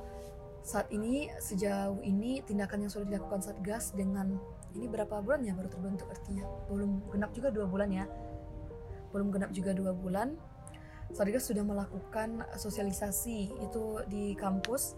saat 0.63 0.93
ini 0.93 1.33
sejauh 1.41 1.99
ini 2.05 2.45
tindakan 2.45 2.87
yang 2.87 2.93
sudah 2.93 3.07
dilakukan 3.09 3.41
satgas 3.41 3.97
dengan 3.97 4.37
ini 4.77 4.87
berapa 4.87 5.19
bulan 5.19 5.43
ya 5.43 5.53
baru 5.57 5.69
terbentuk 5.69 6.07
artinya? 6.07 6.47
Belum 6.71 7.03
genap 7.11 7.35
juga 7.35 7.49
dua 7.51 7.67
bulan 7.67 7.91
ya. 7.91 8.07
Belum 9.11 9.35
genap 9.35 9.51
juga 9.51 9.75
dua 9.75 9.91
bulan. 9.91 10.39
Satgas 11.11 11.51
sudah 11.51 11.67
melakukan 11.67 12.47
sosialisasi 12.55 13.51
itu 13.67 13.85
di 14.07 14.39
kampus 14.39 14.95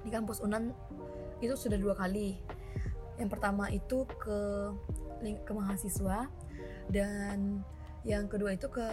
di 0.00 0.10
kampus 0.10 0.40
Unan 0.40 0.72
itu 1.40 1.56
sudah 1.56 1.76
dua 1.80 1.96
kali. 1.96 2.36
Yang 3.20 3.30
pertama 3.36 3.68
itu 3.68 4.08
ke 4.16 4.38
ke 5.20 5.52
mahasiswa 5.52 6.32
dan 6.88 7.60
yang 8.08 8.24
kedua 8.24 8.56
itu 8.56 8.72
ke 8.72 8.86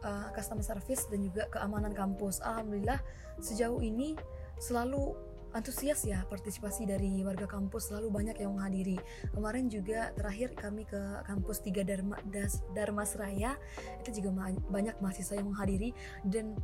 uh, 0.00 0.28
customer 0.32 0.64
service 0.64 1.04
dan 1.12 1.20
juga 1.24 1.48
keamanan 1.52 1.92
kampus. 1.92 2.40
Alhamdulillah 2.40 3.00
sejauh 3.40 3.80
ini 3.84 4.16
selalu 4.56 5.12
antusias 5.56 6.04
ya 6.04 6.28
partisipasi 6.28 6.84
dari 6.84 7.24
warga 7.24 7.48
kampus 7.48 7.88
selalu 7.92 8.12
banyak 8.12 8.36
yang 8.40 8.56
menghadiri. 8.56 9.00
Kemarin 9.32 9.72
juga 9.72 10.12
terakhir 10.12 10.52
kami 10.56 10.84
ke 10.84 11.00
kampus 11.24 11.64
3 11.64 11.88
Dharma 11.88 12.16
Das, 12.28 12.60
Dharma 12.76 13.04
Seraya 13.08 13.56
itu 14.04 14.20
juga 14.20 14.52
banyak 14.68 15.00
mahasiswa 15.00 15.40
yang 15.40 15.48
menghadiri. 15.52 15.96
Dan 16.24 16.56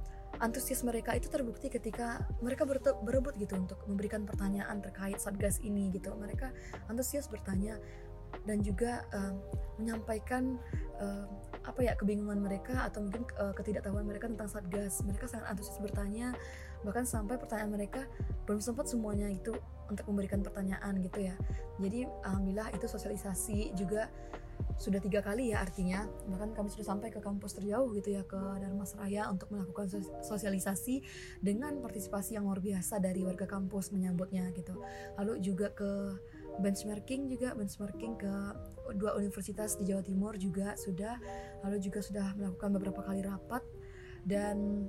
antusias 0.43 0.83
mereka 0.83 1.15
itu 1.15 1.31
terbukti 1.31 1.71
ketika 1.71 2.23
mereka 2.43 2.67
berebut 3.03 3.35
gitu 3.39 3.55
untuk 3.59 3.79
memberikan 3.87 4.27
pertanyaan 4.27 4.83
terkait 4.83 5.19
satgas 5.19 5.63
ini 5.63 5.91
gitu. 5.95 6.11
Mereka 6.15 6.51
antusias 6.91 7.31
bertanya 7.31 7.79
dan 8.43 8.59
juga 8.67 9.07
uh, 9.15 9.35
menyampaikan 9.79 10.59
uh, 10.99 11.27
apa 11.65 11.81
ya 11.81 11.95
kebingungan 11.97 12.43
mereka 12.43 12.85
atau 12.85 13.07
mungkin 13.07 13.25
uh, 13.39 13.55
ketidaktahuan 13.55 14.03
mereka 14.03 14.27
tentang 14.27 14.51
satgas. 14.51 15.01
Mereka 15.07 15.31
sangat 15.31 15.55
antusias 15.55 15.79
bertanya 15.79 16.35
bahkan 16.85 17.09
sampai 17.09 17.41
pertanyaan 17.41 17.73
mereka 17.73 18.05
belum 18.45 18.61
sempat 18.61 18.91
semuanya 18.91 19.33
itu 19.33 19.57
untuk 19.89 20.05
memberikan 20.11 20.45
pertanyaan 20.45 21.01
gitu 21.01 21.31
ya. 21.31 21.35
Jadi 21.81 22.05
alhamdulillah 22.25 22.69
itu 22.77 22.87
sosialisasi 22.89 23.73
juga 23.77 24.11
sudah 24.75 24.99
tiga 24.99 25.23
kali 25.23 25.55
ya 25.55 25.63
artinya. 25.63 26.07
Bahkan 26.27 26.55
kami 26.55 26.69
sudah 26.71 26.87
sampai 26.95 27.09
ke 27.15 27.23
kampus 27.23 27.57
terjauh 27.57 27.95
gitu 27.95 28.15
ya 28.15 28.23
ke 28.27 28.37
Dharma 28.37 28.85
Seraya 28.85 29.31
untuk 29.31 29.51
melakukan 29.55 29.87
sosialisasi 30.23 31.01
dengan 31.41 31.79
partisipasi 31.79 32.37
yang 32.37 32.51
luar 32.51 32.59
biasa 32.59 32.99
dari 32.99 33.23
warga 33.23 33.47
kampus 33.47 33.95
menyambutnya 33.95 34.51
gitu. 34.53 34.75
Lalu 35.17 35.41
juga 35.41 35.71
ke 35.71 36.19
benchmarking 36.55 37.27
juga 37.27 37.51
benchmarking 37.59 38.15
ke 38.15 38.33
dua 38.95 39.19
universitas 39.19 39.75
di 39.75 39.91
Jawa 39.91 40.03
Timur 40.07 40.39
juga 40.39 40.79
sudah 40.79 41.19
lalu 41.67 41.83
juga 41.83 41.99
sudah 42.03 42.35
melakukan 42.35 42.71
beberapa 42.75 43.01
kali 43.07 43.23
rapat. 43.23 43.63
Dan 44.25 44.89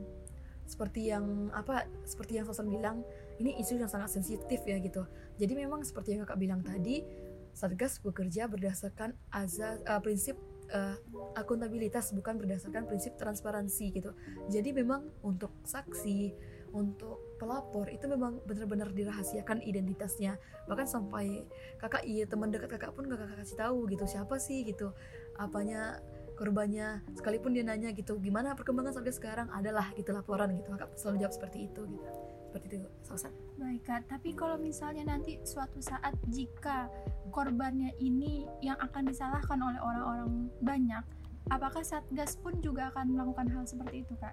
seperti 0.65 1.13
yang 1.13 1.54
apa 1.54 1.86
seperti 2.10 2.41
yang 2.41 2.45
Sosan 2.49 2.73
bilang 2.73 3.06
ini 3.38 3.54
isu 3.62 3.78
yang 3.78 3.91
sangat 3.91 4.17
sensitif 4.17 4.65
ya 4.65 4.82
gitu. 4.82 5.06
Jadi 5.38 5.54
memang 5.54 5.86
seperti 5.86 6.17
yang 6.17 6.25
kakak 6.25 6.41
bilang 6.41 6.62
tadi 6.65 7.06
Satgas 7.55 8.03
bekerja 8.03 8.51
berdasarkan 8.51 9.15
azas 9.31 9.79
uh, 9.87 10.03
prinsip 10.03 10.35
uh, 10.75 10.99
akuntabilitas 11.39 12.11
bukan 12.11 12.35
berdasarkan 12.35 12.83
prinsip 12.83 13.15
transparansi 13.15 13.95
gitu. 13.95 14.11
Jadi 14.51 14.75
memang 14.75 15.07
untuk 15.23 15.55
saksi, 15.63 16.35
untuk 16.75 17.39
pelapor 17.39 17.87
itu 17.87 18.11
memang 18.11 18.43
benar-benar 18.43 18.91
dirahasiakan 18.91 19.63
identitasnya. 19.63 20.35
Bahkan 20.67 20.87
sampai 20.87 21.47
kakak 21.79 22.03
iya 22.03 22.27
teman 22.27 22.51
dekat 22.51 22.75
kakak 22.75 22.91
pun 22.91 23.07
kakak 23.07 23.39
kasih 23.39 23.55
tahu 23.55 23.87
gitu. 23.87 24.03
Siapa 24.03 24.35
sih 24.35 24.67
gitu? 24.67 24.91
Apanya 25.39 26.03
korbannya? 26.35 27.07
Sekalipun 27.15 27.55
dia 27.55 27.63
nanya 27.63 27.95
gitu. 27.95 28.19
Gimana 28.19 28.51
perkembangan 28.59 28.99
sampai 28.99 29.15
sekarang? 29.15 29.47
Adalah 29.55 29.95
gitu 29.95 30.11
laporan 30.11 30.51
gitu. 30.59 30.75
Kakak 30.75 30.99
selalu 30.99 31.23
jawab 31.23 31.33
seperti 31.39 31.71
itu 31.71 31.87
gitu 31.87 32.35
seperti 32.55 32.79
itu 32.79 32.87
Sausan. 33.03 33.35
Baik 33.59 33.83
kak, 33.83 34.07
tapi 34.07 34.31
kalau 34.31 34.55
misalnya 34.55 35.03
nanti 35.11 35.35
suatu 35.43 35.83
saat 35.83 36.15
jika 36.31 36.87
korbannya 37.35 37.91
ini 37.99 38.47
yang 38.63 38.79
akan 38.79 39.11
disalahkan 39.11 39.59
oleh 39.59 39.75
orang-orang 39.83 40.47
banyak, 40.63 41.03
apakah 41.51 41.83
Satgas 41.83 42.39
pun 42.39 42.63
juga 42.63 42.95
akan 42.95 43.11
melakukan 43.11 43.51
hal 43.51 43.67
seperti 43.67 44.07
itu 44.07 44.15
kak? 44.23 44.31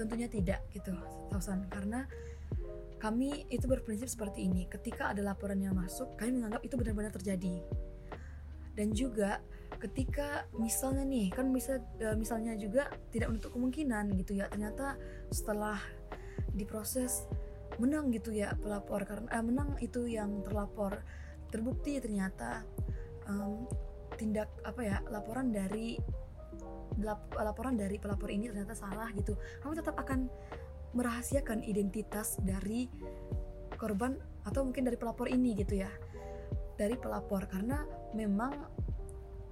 Tentunya 0.00 0.32
tidak 0.32 0.64
gitu 0.72 0.96
Sausan, 1.28 1.68
karena 1.68 2.08
kami 2.96 3.44
itu 3.52 3.68
berprinsip 3.68 4.08
seperti 4.08 4.48
ini. 4.48 4.64
Ketika 4.64 5.12
ada 5.12 5.20
laporan 5.20 5.60
yang 5.60 5.76
masuk, 5.76 6.16
kami 6.16 6.40
menganggap 6.40 6.64
itu 6.64 6.80
benar-benar 6.80 7.12
terjadi. 7.12 7.60
Dan 8.72 8.96
juga 8.96 9.44
ketika 9.76 10.44
misalnya 10.56 11.04
nih 11.08 11.32
kan 11.32 11.48
bisa 11.52 11.80
e, 11.96 12.12
misalnya 12.18 12.52
juga 12.58 12.90
tidak 13.14 13.32
menutup 13.32 13.54
kemungkinan 13.54 14.12
gitu 14.18 14.36
ya 14.36 14.50
ternyata 14.50 14.98
setelah 15.32 15.80
diproses 16.54 17.26
menang 17.78 18.10
gitu 18.10 18.34
ya 18.34 18.56
pelapor. 18.58 19.06
Karena 19.06 19.28
eh, 19.30 19.44
menang 19.44 19.78
itu 19.78 20.06
yang 20.08 20.42
terlapor. 20.42 21.02
Terbukti 21.50 21.98
ternyata 21.98 22.62
um, 23.26 23.66
tindak 24.14 24.50
apa 24.62 24.80
ya 24.84 24.96
laporan 25.10 25.50
dari 25.50 25.98
lap, 27.02 27.30
laporan 27.34 27.74
dari 27.74 27.96
pelapor 27.98 28.30
ini 28.30 28.50
ternyata 28.50 28.74
salah 28.74 29.10
gitu. 29.14 29.34
Kamu 29.62 29.74
tetap 29.78 29.98
akan 29.98 30.30
merahasiakan 30.94 31.62
identitas 31.62 32.38
dari 32.42 32.90
korban 33.78 34.18
atau 34.42 34.66
mungkin 34.66 34.86
dari 34.86 34.98
pelapor 34.98 35.30
ini 35.30 35.54
gitu 35.58 35.82
ya. 35.82 35.90
Dari 36.78 36.94
pelapor. 36.98 37.46
Karena 37.50 37.82
memang 38.14 38.79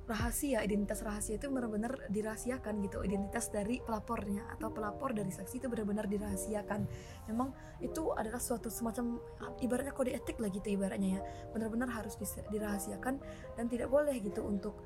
rahasia 0.08 0.64
identitas 0.64 1.04
rahasia 1.04 1.36
itu 1.36 1.52
benar-benar 1.52 2.08
dirahasiakan 2.08 2.80
gitu. 2.80 3.04
Identitas 3.04 3.52
dari 3.52 3.84
pelapornya 3.84 4.48
atau 4.56 4.72
pelapor 4.72 5.12
dari 5.12 5.28
saksi 5.28 5.60
itu 5.60 5.68
benar-benar 5.68 6.08
dirahasiakan. 6.08 6.88
Memang 7.28 7.52
itu 7.84 8.16
adalah 8.16 8.40
suatu 8.40 8.72
semacam 8.72 9.20
ibaratnya 9.60 9.92
kode 9.92 10.16
etik 10.16 10.40
lah 10.40 10.48
gitu 10.48 10.72
ibaratnya 10.72 11.20
ya. 11.20 11.22
Benar-benar 11.52 11.92
harus 11.92 12.16
dirahasiakan 12.48 13.20
dan 13.54 13.64
tidak 13.68 13.92
boleh 13.92 14.16
gitu 14.24 14.48
untuk 14.48 14.80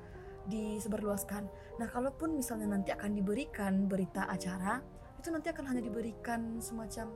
disebarluaskan. 0.50 1.46
Nah 1.78 1.86
kalaupun 1.86 2.34
misalnya 2.34 2.66
nanti 2.74 2.90
akan 2.90 3.14
diberikan 3.14 3.86
berita 3.86 4.26
acara 4.26 4.82
itu 5.22 5.30
nanti 5.30 5.54
akan 5.54 5.70
hanya 5.70 5.82
diberikan 5.86 6.58
semacam 6.58 7.14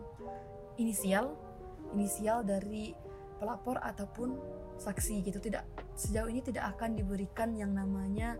inisial 0.78 1.34
inisial 1.90 2.46
dari 2.46 2.94
pelapor 3.38 3.80
ataupun 3.80 4.36
saksi 4.76 5.24
gitu. 5.24 5.38
Tidak 5.40 5.94
sejauh 5.96 6.28
ini 6.28 6.44
tidak 6.44 6.76
akan 6.76 6.96
diberikan 6.96 7.56
yang 7.56 7.72
namanya 7.72 8.36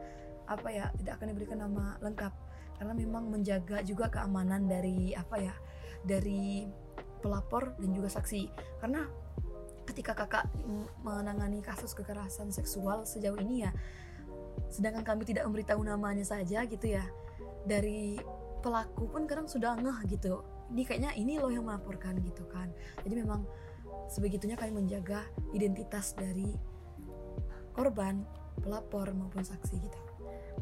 apa 0.46 0.68
ya 0.70 0.87
tidak 0.96 1.20
akan 1.20 1.32
diberikan 1.35 1.59
nama 1.64 1.96
lengkap. 2.00 2.32
Karena 2.76 2.92
memang 2.92 3.32
menjaga 3.32 3.80
juga 3.80 4.12
keamanan 4.12 4.68
dari 4.68 5.16
apa 5.16 5.40
ya 5.40 5.54
dari 6.04 6.68
pelapor 7.24 7.76
dan 7.80 7.90
juga 7.96 8.12
saksi. 8.12 8.42
Karena 8.80 9.04
ketika 9.87 10.12
kakak 10.12 10.50
menangani 11.06 11.62
kasus 11.62 11.94
kekerasan 11.94 12.50
seksual 12.50 13.06
sejauh 13.06 13.38
ini 13.38 13.62
ya 13.62 13.70
sedangkan 14.66 15.06
kami 15.06 15.22
tidak 15.22 15.46
memberitahu 15.46 15.78
namanya 15.87 16.26
saja 16.26 16.66
gitu 16.66 16.90
ya 16.90 17.06
dari 17.62 18.18
pelaku 18.66 19.06
pun 19.06 19.30
kadang 19.30 19.46
sudah 19.46 19.78
ngeh 19.78 20.11
gitu. 20.11 20.42
Ini 20.74 20.82
kayaknya 20.82 21.14
ini 21.14 21.38
loh 21.38 21.54
yang 21.54 21.70
melaporkan 21.70 22.18
gitu 22.18 22.42
kan. 22.50 22.66
Jadi 23.06 23.22
memang 23.22 23.46
sebegitunya 24.07 24.55
kami 24.55 24.72
menjaga 24.83 25.27
identitas 25.53 26.14
dari 26.14 26.55
korban, 27.75 28.25
pelapor 28.62 29.12
maupun 29.12 29.44
saksi 29.44 29.75
gitu. 29.77 30.01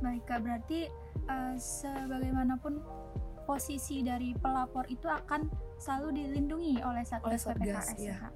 Baik 0.02 0.26
kak, 0.26 0.42
berarti 0.42 0.90
uh, 1.30 1.54
sebagaimanapun 1.54 2.82
posisi 3.44 4.00
dari 4.00 4.32
pelapor 4.34 4.88
itu 4.88 5.06
akan 5.06 5.46
selalu 5.76 6.24
dilindungi 6.24 6.80
oleh 6.82 7.04
Satgas 7.04 7.44
PPKS 7.44 8.00
ya. 8.00 8.16
Kak. 8.18 8.34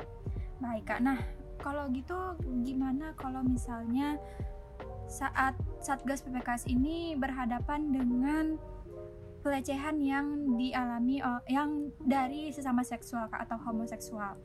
Baik 0.61 0.85
kak, 0.87 1.01
nah 1.01 1.19
kalau 1.59 1.91
gitu 1.91 2.15
gimana 2.63 3.17
kalau 3.19 3.43
misalnya 3.43 4.21
saat 5.09 5.57
Satgas 5.81 6.23
PPKS 6.23 6.69
ini 6.69 7.17
berhadapan 7.17 7.91
dengan 7.91 8.61
pelecehan 9.41 10.03
yang 10.05 10.59
dialami 10.61 11.25
yang 11.49 11.89
dari 12.05 12.53
sesama 12.53 12.85
seksual 12.85 13.27
kak, 13.33 13.49
atau 13.49 13.57
homoseksual 13.57 14.37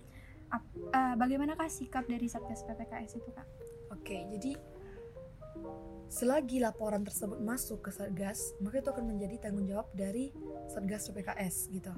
uh, 0.59 1.15
bagaimanakah 1.17 1.69
sikap 1.69 2.05
dari 2.05 2.29
Satgas 2.29 2.65
PPKS 2.67 3.17
itu 3.17 3.29
kak? 3.33 3.47
Oke, 3.93 4.25
jadi 4.37 4.57
selagi 6.09 6.61
laporan 6.61 7.01
tersebut 7.01 7.41
masuk 7.41 7.85
ke 7.85 7.91
Satgas, 7.93 8.53
maka 8.61 8.81
itu 8.81 8.89
akan 8.89 9.05
menjadi 9.17 9.49
tanggung 9.49 9.65
jawab 9.65 9.89
dari 9.93 10.29
Satgas 10.69 11.09
PPKS 11.09 11.73
gitu. 11.73 11.93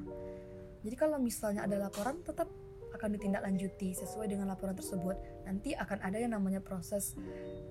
Jadi 0.85 0.95
kalau 0.95 1.17
misalnya 1.17 1.65
ada 1.65 1.81
laporan 1.81 2.21
tetap 2.21 2.47
akan 2.95 3.19
ditindaklanjuti 3.19 3.91
sesuai 3.91 4.31
dengan 4.31 4.47
laporan 4.47 4.71
tersebut. 4.71 5.19
Nanti 5.43 5.75
akan 5.75 5.99
ada 5.99 6.15
yang 6.15 6.31
namanya 6.31 6.63
proses 6.63 7.13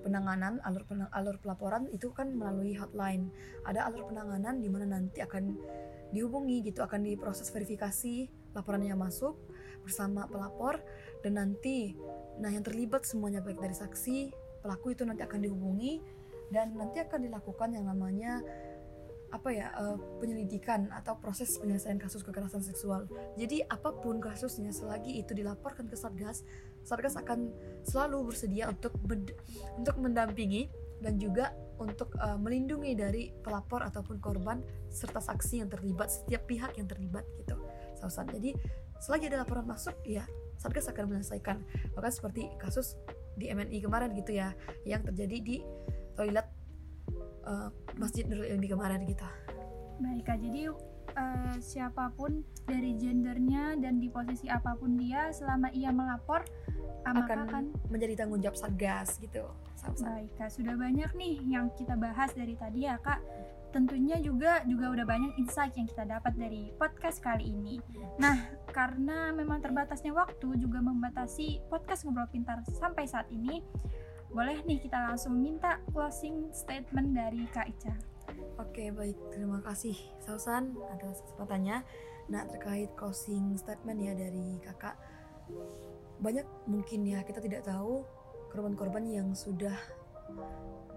penanganan 0.05 0.61
alur 0.61 0.85
penang, 0.85 1.09
alur 1.17 1.41
pelaporan 1.41 1.89
itu 1.89 2.13
kan 2.13 2.29
melalui 2.37 2.77
hotline. 2.77 3.33
Ada 3.65 3.89
alur 3.89 4.13
penanganan 4.13 4.61
di 4.61 4.69
mana 4.69 5.01
nanti 5.01 5.25
akan 5.25 5.57
dihubungi 6.13 6.61
gitu, 6.69 6.85
akan 6.85 7.09
diproses 7.09 7.49
verifikasi 7.49 8.29
laporannya 8.53 8.95
masuk 8.95 9.35
bersama 9.85 10.25
pelapor 10.27 10.81
dan 11.21 11.37
nanti 11.37 11.93
nah 12.41 12.51
yang 12.51 12.65
terlibat 12.65 13.07
semuanya 13.07 13.45
baik 13.45 13.61
dari 13.61 13.77
saksi, 13.77 14.33
pelaku 14.65 14.97
itu 14.97 15.05
nanti 15.05 15.23
akan 15.23 15.41
dihubungi 15.45 16.01
dan 16.49 16.73
nanti 16.75 17.05
akan 17.05 17.29
dilakukan 17.29 17.77
yang 17.77 17.87
namanya 17.87 18.43
apa 19.35 19.51
ya 19.51 19.75
uh, 19.75 19.99
penyelidikan 20.23 20.87
atau 20.95 21.19
proses 21.19 21.59
penyelesaian 21.59 21.99
kasus 21.99 22.23
kekerasan 22.23 22.63
seksual. 22.63 23.11
Jadi 23.35 23.67
apa 23.67 23.91
pun 23.91 24.23
kasusnya 24.23 24.71
selagi 24.71 25.19
itu 25.19 25.35
dilaporkan 25.35 25.91
ke 25.91 25.99
Satgas, 25.99 26.47
Satgas 26.87 27.19
akan 27.19 27.51
selalu 27.83 28.31
bersedia 28.31 28.71
untuk 28.71 28.95
untuk 29.75 29.97
mendampingi 29.99 30.71
dan 31.03 31.19
juga 31.19 31.51
untuk 31.83 32.15
uh, 32.23 32.39
melindungi 32.39 32.95
dari 32.95 33.35
pelapor 33.43 33.83
ataupun 33.83 34.23
korban 34.23 34.63
serta 34.87 35.19
saksi 35.19 35.67
yang 35.67 35.69
terlibat 35.69 36.15
setiap 36.15 36.47
pihak 36.47 36.79
yang 36.79 36.87
terlibat 36.87 37.27
gitu. 37.43 37.59
Sausan. 37.99 38.31
Jadi 38.31 38.55
selagi 39.03 39.31
ada 39.31 39.45
laporan 39.45 39.67
masuk 39.67 39.95
ya 40.07 40.25
Satgas 40.65 40.89
akan 40.89 41.13
menyelesaikan. 41.13 41.61
Bahkan 41.93 42.13
seperti 42.13 42.49
kasus 42.57 42.97
di 43.37 43.51
MNI 43.51 43.85
kemarin 43.85 44.15
gitu 44.17 44.33
ya 44.33 44.55
yang 44.87 45.03
terjadi 45.03 45.37
di 45.43 45.57
toilet 46.15 46.47
uh, 47.45 47.69
masjid 48.01 48.25
Nurul 48.25 48.49
Ilmi 48.49 48.71
kemarin 48.71 49.05
gitu. 49.05 49.27
Baik 50.01 50.25
kak. 50.25 50.39
Jadi 50.41 50.71
uh, 50.71 51.57
siapa 51.61 52.15
pun 52.17 52.41
dari 52.65 52.97
gendernya 52.97 53.77
dan 53.77 54.01
di 54.01 54.09
posisi 54.09 54.49
apa 54.49 54.73
pun 54.79 54.97
dia 54.97 55.29
selama 55.35 55.69
ia 55.75 55.93
melapor 55.93 56.47
akan, 57.05 57.39
akan 57.45 57.65
menjadi 57.93 58.25
tanggung 58.25 58.41
jawab 58.41 58.57
satgas 58.57 59.21
gitu. 59.21 59.45
Baik 60.01 60.33
kak. 60.41 60.49
Sudah 60.49 60.79
banyak 60.79 61.13
nih 61.13 61.45
yang 61.45 61.69
kita 61.77 61.99
bahas 61.99 62.33
dari 62.33 62.57
tadi 62.57 62.89
ya 62.89 62.97
kak 62.97 63.21
tentunya 63.75 64.23
juga 64.23 64.63
juga 64.71 64.95
udah 64.95 65.03
banyak 65.03 65.35
insight 65.35 65.75
yang 65.75 65.91
kita 65.91 66.07
dapat 66.07 66.31
dari 66.39 66.71
podcast 66.79 67.19
kali 67.19 67.51
ini. 67.51 67.83
Nah, 68.23 68.39
karena 68.71 69.35
memang 69.35 69.59
terbatasnya 69.59 70.15
waktu 70.15 70.63
juga 70.63 70.79
membatasi 70.79 71.67
podcast 71.67 72.07
ngobrol 72.07 72.31
pintar 72.31 72.63
sampai 72.71 73.11
saat 73.11 73.27
ini, 73.35 73.59
boleh 74.31 74.63
nih 74.63 74.79
kita 74.79 75.11
langsung 75.11 75.43
minta 75.43 75.83
closing 75.91 76.55
statement 76.55 77.19
dari 77.19 77.51
Kak 77.51 77.67
Ica. 77.67 77.95
Oke, 78.63 78.95
baik. 78.95 79.19
Terima 79.35 79.59
kasih 79.67 79.99
Sausan 80.23 80.79
atas 80.95 81.27
kesempatannya. 81.27 81.83
Nah, 82.31 82.43
terkait 82.47 82.95
closing 82.95 83.59
statement 83.59 83.99
ya 83.99 84.15
dari 84.15 84.63
Kakak. 84.63 84.95
Banyak 86.23 86.71
mungkin 86.71 87.11
ya 87.11 87.27
kita 87.27 87.43
tidak 87.43 87.67
tahu 87.67 88.07
korban-korban 88.55 89.03
yang 89.03 89.35
sudah 89.35 89.75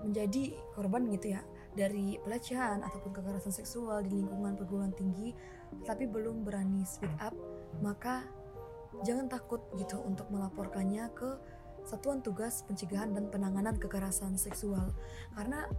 menjadi 0.05 0.53
korban 0.77 1.09
gitu 1.09 1.33
ya 1.33 1.41
dari 1.77 2.17
pelecehan 2.25 2.81
ataupun 2.81 3.13
kekerasan 3.13 3.53
seksual 3.53 4.01
di 4.01 4.17
lingkungan 4.17 4.57
perguruan 4.57 4.89
tinggi 4.97 5.37
tapi 5.85 6.09
belum 6.09 6.41
berani 6.41 6.81
speak 6.81 7.13
up 7.21 7.37
maka 7.85 8.25
jangan 9.05 9.29
takut 9.29 9.61
gitu 9.77 10.01
untuk 10.01 10.25
melaporkannya 10.33 11.05
ke 11.13 11.37
Satuan 11.85 12.19
Tugas 12.19 12.65
Pencegahan 12.67 13.13
dan 13.15 13.29
Penanganan 13.29 13.77
Kekerasan 13.77 14.35
Seksual 14.35 14.91
karena 15.37 15.69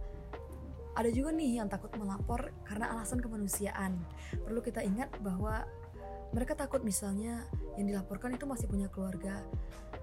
ada 0.97 1.09
juga 1.13 1.29
nih 1.31 1.61
yang 1.61 1.69
takut 1.69 1.93
melapor 1.95 2.51
karena 2.65 2.91
alasan 2.91 3.21
kemanusiaan. 3.23 4.03
Perlu 4.43 4.59
kita 4.59 4.81
ingat 4.83 5.13
bahwa 5.21 5.63
mereka 6.35 6.57
takut 6.57 6.83
misalnya 6.83 7.45
yang 7.79 7.87
dilaporkan 7.87 8.35
itu 8.35 8.43
masih 8.43 8.67
punya 8.67 8.91
keluarga 8.91 9.41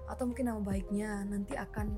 atau 0.07 0.23
mungkin 0.25 0.49
nama 0.49 0.59
baiknya 0.63 1.21
nanti 1.27 1.53
akan 1.53 1.91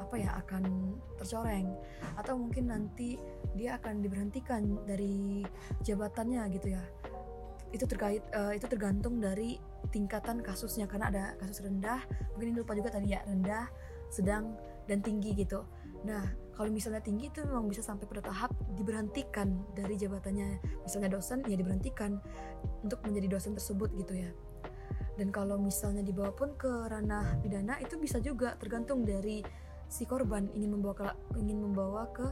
apa 0.00 0.14
ya 0.16 0.30
akan 0.40 0.96
tercoreng. 1.20 1.68
Atau 2.16 2.40
mungkin 2.40 2.72
nanti 2.72 3.20
dia 3.54 3.76
akan 3.76 4.00
diberhentikan 4.00 4.80
dari 4.88 5.44
jabatannya 5.84 6.42
gitu 6.56 6.72
ya. 6.74 6.82
Itu 7.70 7.86
terkait 7.86 8.24
uh, 8.34 8.50
itu 8.56 8.66
tergantung 8.66 9.20
dari 9.20 9.60
tingkatan 9.92 10.40
kasusnya. 10.40 10.88
Karena 10.88 11.12
ada 11.12 11.24
kasus 11.36 11.60
rendah 11.62 12.00
mungkin 12.34 12.56
ini 12.56 12.58
lupa 12.64 12.72
juga 12.74 12.90
tadi 12.90 13.12
ya 13.12 13.20
rendah 13.28 13.68
sedang 14.10 14.56
dan 14.88 15.04
tinggi 15.04 15.36
gitu. 15.36 15.62
Nah 16.02 16.26
kalau 16.56 16.68
misalnya 16.68 17.00
tinggi 17.00 17.32
itu 17.32 17.40
memang 17.46 17.72
bisa 17.72 17.80
sampai 17.80 18.04
pada 18.04 18.20
tahap 18.26 18.52
diberhentikan 18.74 19.64
dari 19.76 19.96
jabatannya. 19.96 20.60
Misalnya 20.84 21.08
dosen 21.12 21.44
ya 21.46 21.56
diberhentikan 21.56 22.20
untuk 22.84 23.00
menjadi 23.06 23.38
dosen 23.38 23.52
tersebut 23.56 23.92
gitu 23.96 24.16
ya. 24.16 24.32
Dan 25.20 25.28
kalau 25.28 25.60
misalnya 25.60 26.00
dibawa 26.00 26.32
pun 26.32 26.56
ke 26.56 26.68
ranah 26.88 27.36
pidana 27.44 27.76
itu 27.84 28.00
bisa 28.00 28.24
juga 28.24 28.56
tergantung 28.56 29.04
dari 29.04 29.44
si 29.90 30.06
korban 30.06 30.46
ingin 30.54 30.78
membawa 30.78 30.94
ke, 30.94 31.04
ingin 31.36 31.58
membawa 31.58 32.06
ke 32.14 32.26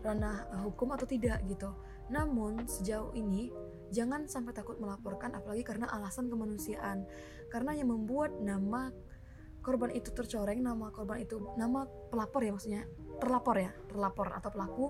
ranah 0.00 0.64
hukum 0.64 0.96
atau 0.96 1.04
tidak 1.04 1.44
gitu. 1.44 1.68
Namun 2.08 2.64
sejauh 2.64 3.12
ini 3.16 3.52
jangan 3.92 4.28
sampai 4.28 4.56
takut 4.56 4.80
melaporkan 4.80 5.36
apalagi 5.36 5.64
karena 5.64 5.88
alasan 5.92 6.32
kemanusiaan. 6.32 7.04
Karena 7.52 7.76
yang 7.76 7.92
membuat 7.92 8.36
nama 8.40 8.88
korban 9.64 9.92
itu 9.96 10.12
tercoreng 10.12 10.60
nama 10.60 10.92
korban 10.92 11.24
itu 11.24 11.40
nama 11.56 11.88
pelapor 12.12 12.44
ya 12.44 12.52
maksudnya 12.52 12.84
terlapor 13.16 13.56
ya 13.56 13.72
terlapor 13.88 14.28
atau 14.36 14.50
pelaku 14.52 14.86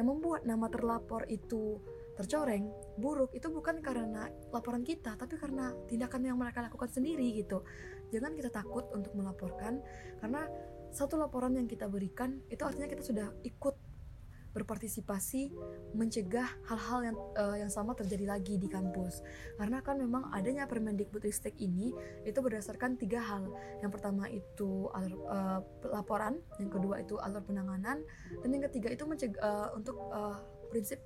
yang 0.00 0.08
membuat 0.08 0.48
nama 0.48 0.64
terlapor 0.72 1.28
itu 1.28 1.76
tercoreng 2.16 2.66
buruk 2.96 3.30
itu 3.36 3.46
bukan 3.52 3.84
karena 3.84 4.26
laporan 4.50 4.82
kita 4.82 5.14
tapi 5.14 5.36
karena 5.36 5.76
tindakan 5.86 6.24
yang 6.24 6.40
mereka 6.40 6.64
lakukan 6.64 6.88
sendiri 6.90 7.36
gitu. 7.36 7.62
Jangan 8.10 8.32
kita 8.34 8.48
takut 8.50 8.88
untuk 8.96 9.12
melaporkan 9.14 9.78
karena 10.18 10.48
satu 10.90 11.20
laporan 11.20 11.54
yang 11.54 11.68
kita 11.68 11.86
berikan 11.86 12.40
itu 12.48 12.62
artinya 12.64 12.88
kita 12.88 13.02
sudah 13.04 13.28
ikut 13.44 13.76
berpartisipasi 14.58 15.54
mencegah 15.94 16.48
hal-hal 16.66 17.00
yang 17.12 17.16
uh, 17.38 17.54
yang 17.54 17.70
sama 17.70 17.94
terjadi 17.94 18.26
lagi 18.26 18.58
di 18.58 18.66
kampus. 18.66 19.22
Karena 19.54 19.78
kan 19.84 20.00
memang 20.00 20.32
adanya 20.34 20.66
Permendikbudristek 20.66 21.54
ini 21.62 21.94
itu 22.26 22.38
berdasarkan 22.42 22.98
tiga 22.98 23.22
hal. 23.22 23.46
Yang 23.84 23.90
pertama 23.94 24.26
itu 24.26 24.88
alur 24.90 25.20
uh, 25.30 25.60
laporan 25.92 26.42
yang 26.58 26.72
kedua 26.72 27.04
itu 27.04 27.20
alur 27.22 27.44
penanganan 27.44 28.02
dan 28.42 28.48
yang 28.48 28.64
ketiga 28.66 28.90
itu 28.90 29.04
mencegah 29.06 29.38
uh, 29.38 29.68
untuk 29.78 29.96
uh, 30.10 30.42
prinsip 30.72 30.98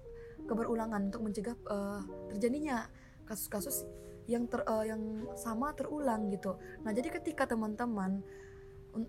keberulangan 0.48 1.12
untuk 1.12 1.22
mencegah 1.22 1.54
uh, 1.68 2.02
terjadinya 2.32 2.88
kasus-kasus 3.28 3.86
yang 4.30 4.46
ter, 4.46 4.62
uh, 4.66 4.86
yang 4.86 5.26
sama 5.34 5.74
terulang 5.74 6.30
gitu. 6.30 6.54
Nah 6.86 6.94
jadi 6.94 7.10
ketika 7.10 7.46
teman-teman 7.46 8.22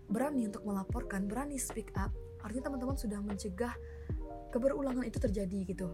berani 0.08 0.48
untuk 0.48 0.64
melaporkan 0.64 1.28
berani 1.28 1.60
speak 1.60 1.92
up 2.00 2.12
artinya 2.44 2.72
teman-teman 2.72 2.96
sudah 3.00 3.20
mencegah 3.24 3.74
keberulangan 4.52 5.04
itu 5.08 5.18
terjadi 5.18 5.60
gitu 5.66 5.88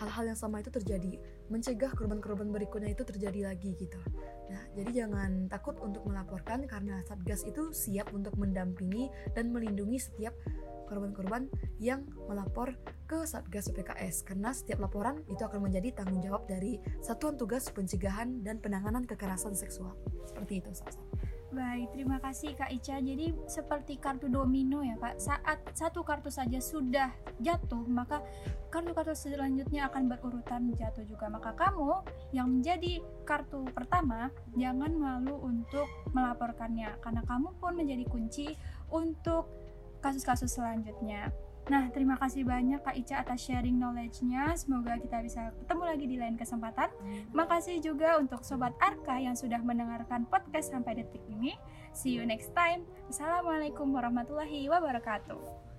hal-hal 0.00 0.32
yang 0.32 0.38
sama 0.38 0.64
itu 0.64 0.72
terjadi 0.72 1.20
mencegah 1.52 1.92
korban-korban 1.92 2.48
berikutnya 2.48 2.96
itu 2.96 3.04
terjadi 3.04 3.52
lagi 3.52 3.76
gitu 3.76 4.00
nah 4.48 4.62
jadi 4.74 5.04
jangan 5.04 5.46
takut 5.52 5.76
untuk 5.78 6.02
melaporkan 6.08 6.64
karena 6.64 7.04
satgas 7.04 7.44
itu 7.44 7.70
siap 7.70 8.10
untuk 8.16 8.34
mendampingi 8.40 9.12
dan 9.36 9.52
melindungi 9.52 10.00
setiap 10.00 10.32
korban-korban 10.90 11.46
yang 11.78 12.02
melapor 12.26 12.74
ke 13.06 13.22
Satgas 13.22 13.70
PKS 13.70 14.26
karena 14.26 14.50
setiap 14.50 14.82
laporan 14.82 15.22
itu 15.30 15.46
akan 15.46 15.70
menjadi 15.70 15.94
tanggung 16.02 16.18
jawab 16.18 16.50
dari 16.50 16.82
Satuan 16.98 17.38
Tugas 17.38 17.70
Pencegahan 17.70 18.42
dan 18.42 18.58
Penanganan 18.58 19.06
Kekerasan 19.06 19.54
Seksual. 19.54 19.94
Seperti 20.26 20.58
itu, 20.58 20.74
Sasa. 20.74 20.98
Baik, 21.50 21.90
terima 21.90 22.22
kasih 22.22 22.54
Kak 22.54 22.70
Ica. 22.70 23.02
Jadi 23.02 23.34
seperti 23.50 23.98
kartu 23.98 24.30
domino 24.30 24.86
ya 24.86 24.94
Kak, 24.94 25.18
saat 25.18 25.58
satu 25.74 26.06
kartu 26.06 26.30
saja 26.30 26.62
sudah 26.62 27.10
jatuh, 27.42 27.82
maka 27.90 28.22
kartu-kartu 28.70 29.18
selanjutnya 29.18 29.90
akan 29.90 30.06
berurutan 30.06 30.70
jatuh 30.78 31.02
juga. 31.02 31.26
Maka 31.26 31.58
kamu 31.58 32.06
yang 32.30 32.46
menjadi 32.46 33.02
kartu 33.26 33.66
pertama, 33.74 34.30
jangan 34.54 34.94
malu 34.94 35.42
untuk 35.42 35.90
melaporkannya, 36.14 36.94
karena 37.02 37.26
kamu 37.26 37.50
pun 37.58 37.74
menjadi 37.74 38.06
kunci 38.06 38.54
untuk 38.86 39.50
kasus-kasus 39.98 40.54
selanjutnya. 40.54 41.34
Nah, 41.70 41.86
terima 41.94 42.18
kasih 42.18 42.42
banyak 42.42 42.82
Kak 42.82 42.98
Ica 42.98 43.22
atas 43.22 43.46
sharing 43.46 43.78
knowledge-nya. 43.78 44.58
Semoga 44.58 44.98
kita 44.98 45.22
bisa 45.22 45.54
ketemu 45.54 45.82
lagi 45.86 46.04
di 46.10 46.16
lain 46.18 46.34
kesempatan. 46.34 46.90
Makasih 47.30 47.78
juga 47.78 48.18
untuk 48.18 48.42
Sobat 48.42 48.74
Arka 48.82 49.22
yang 49.22 49.38
sudah 49.38 49.62
mendengarkan 49.62 50.26
podcast 50.26 50.74
sampai 50.74 50.98
detik 50.98 51.22
ini. 51.30 51.54
See 51.94 52.10
you 52.10 52.26
next 52.26 52.50
time. 52.58 52.82
Assalamualaikum 53.06 53.86
warahmatullahi 53.86 54.66
wabarakatuh. 54.66 55.69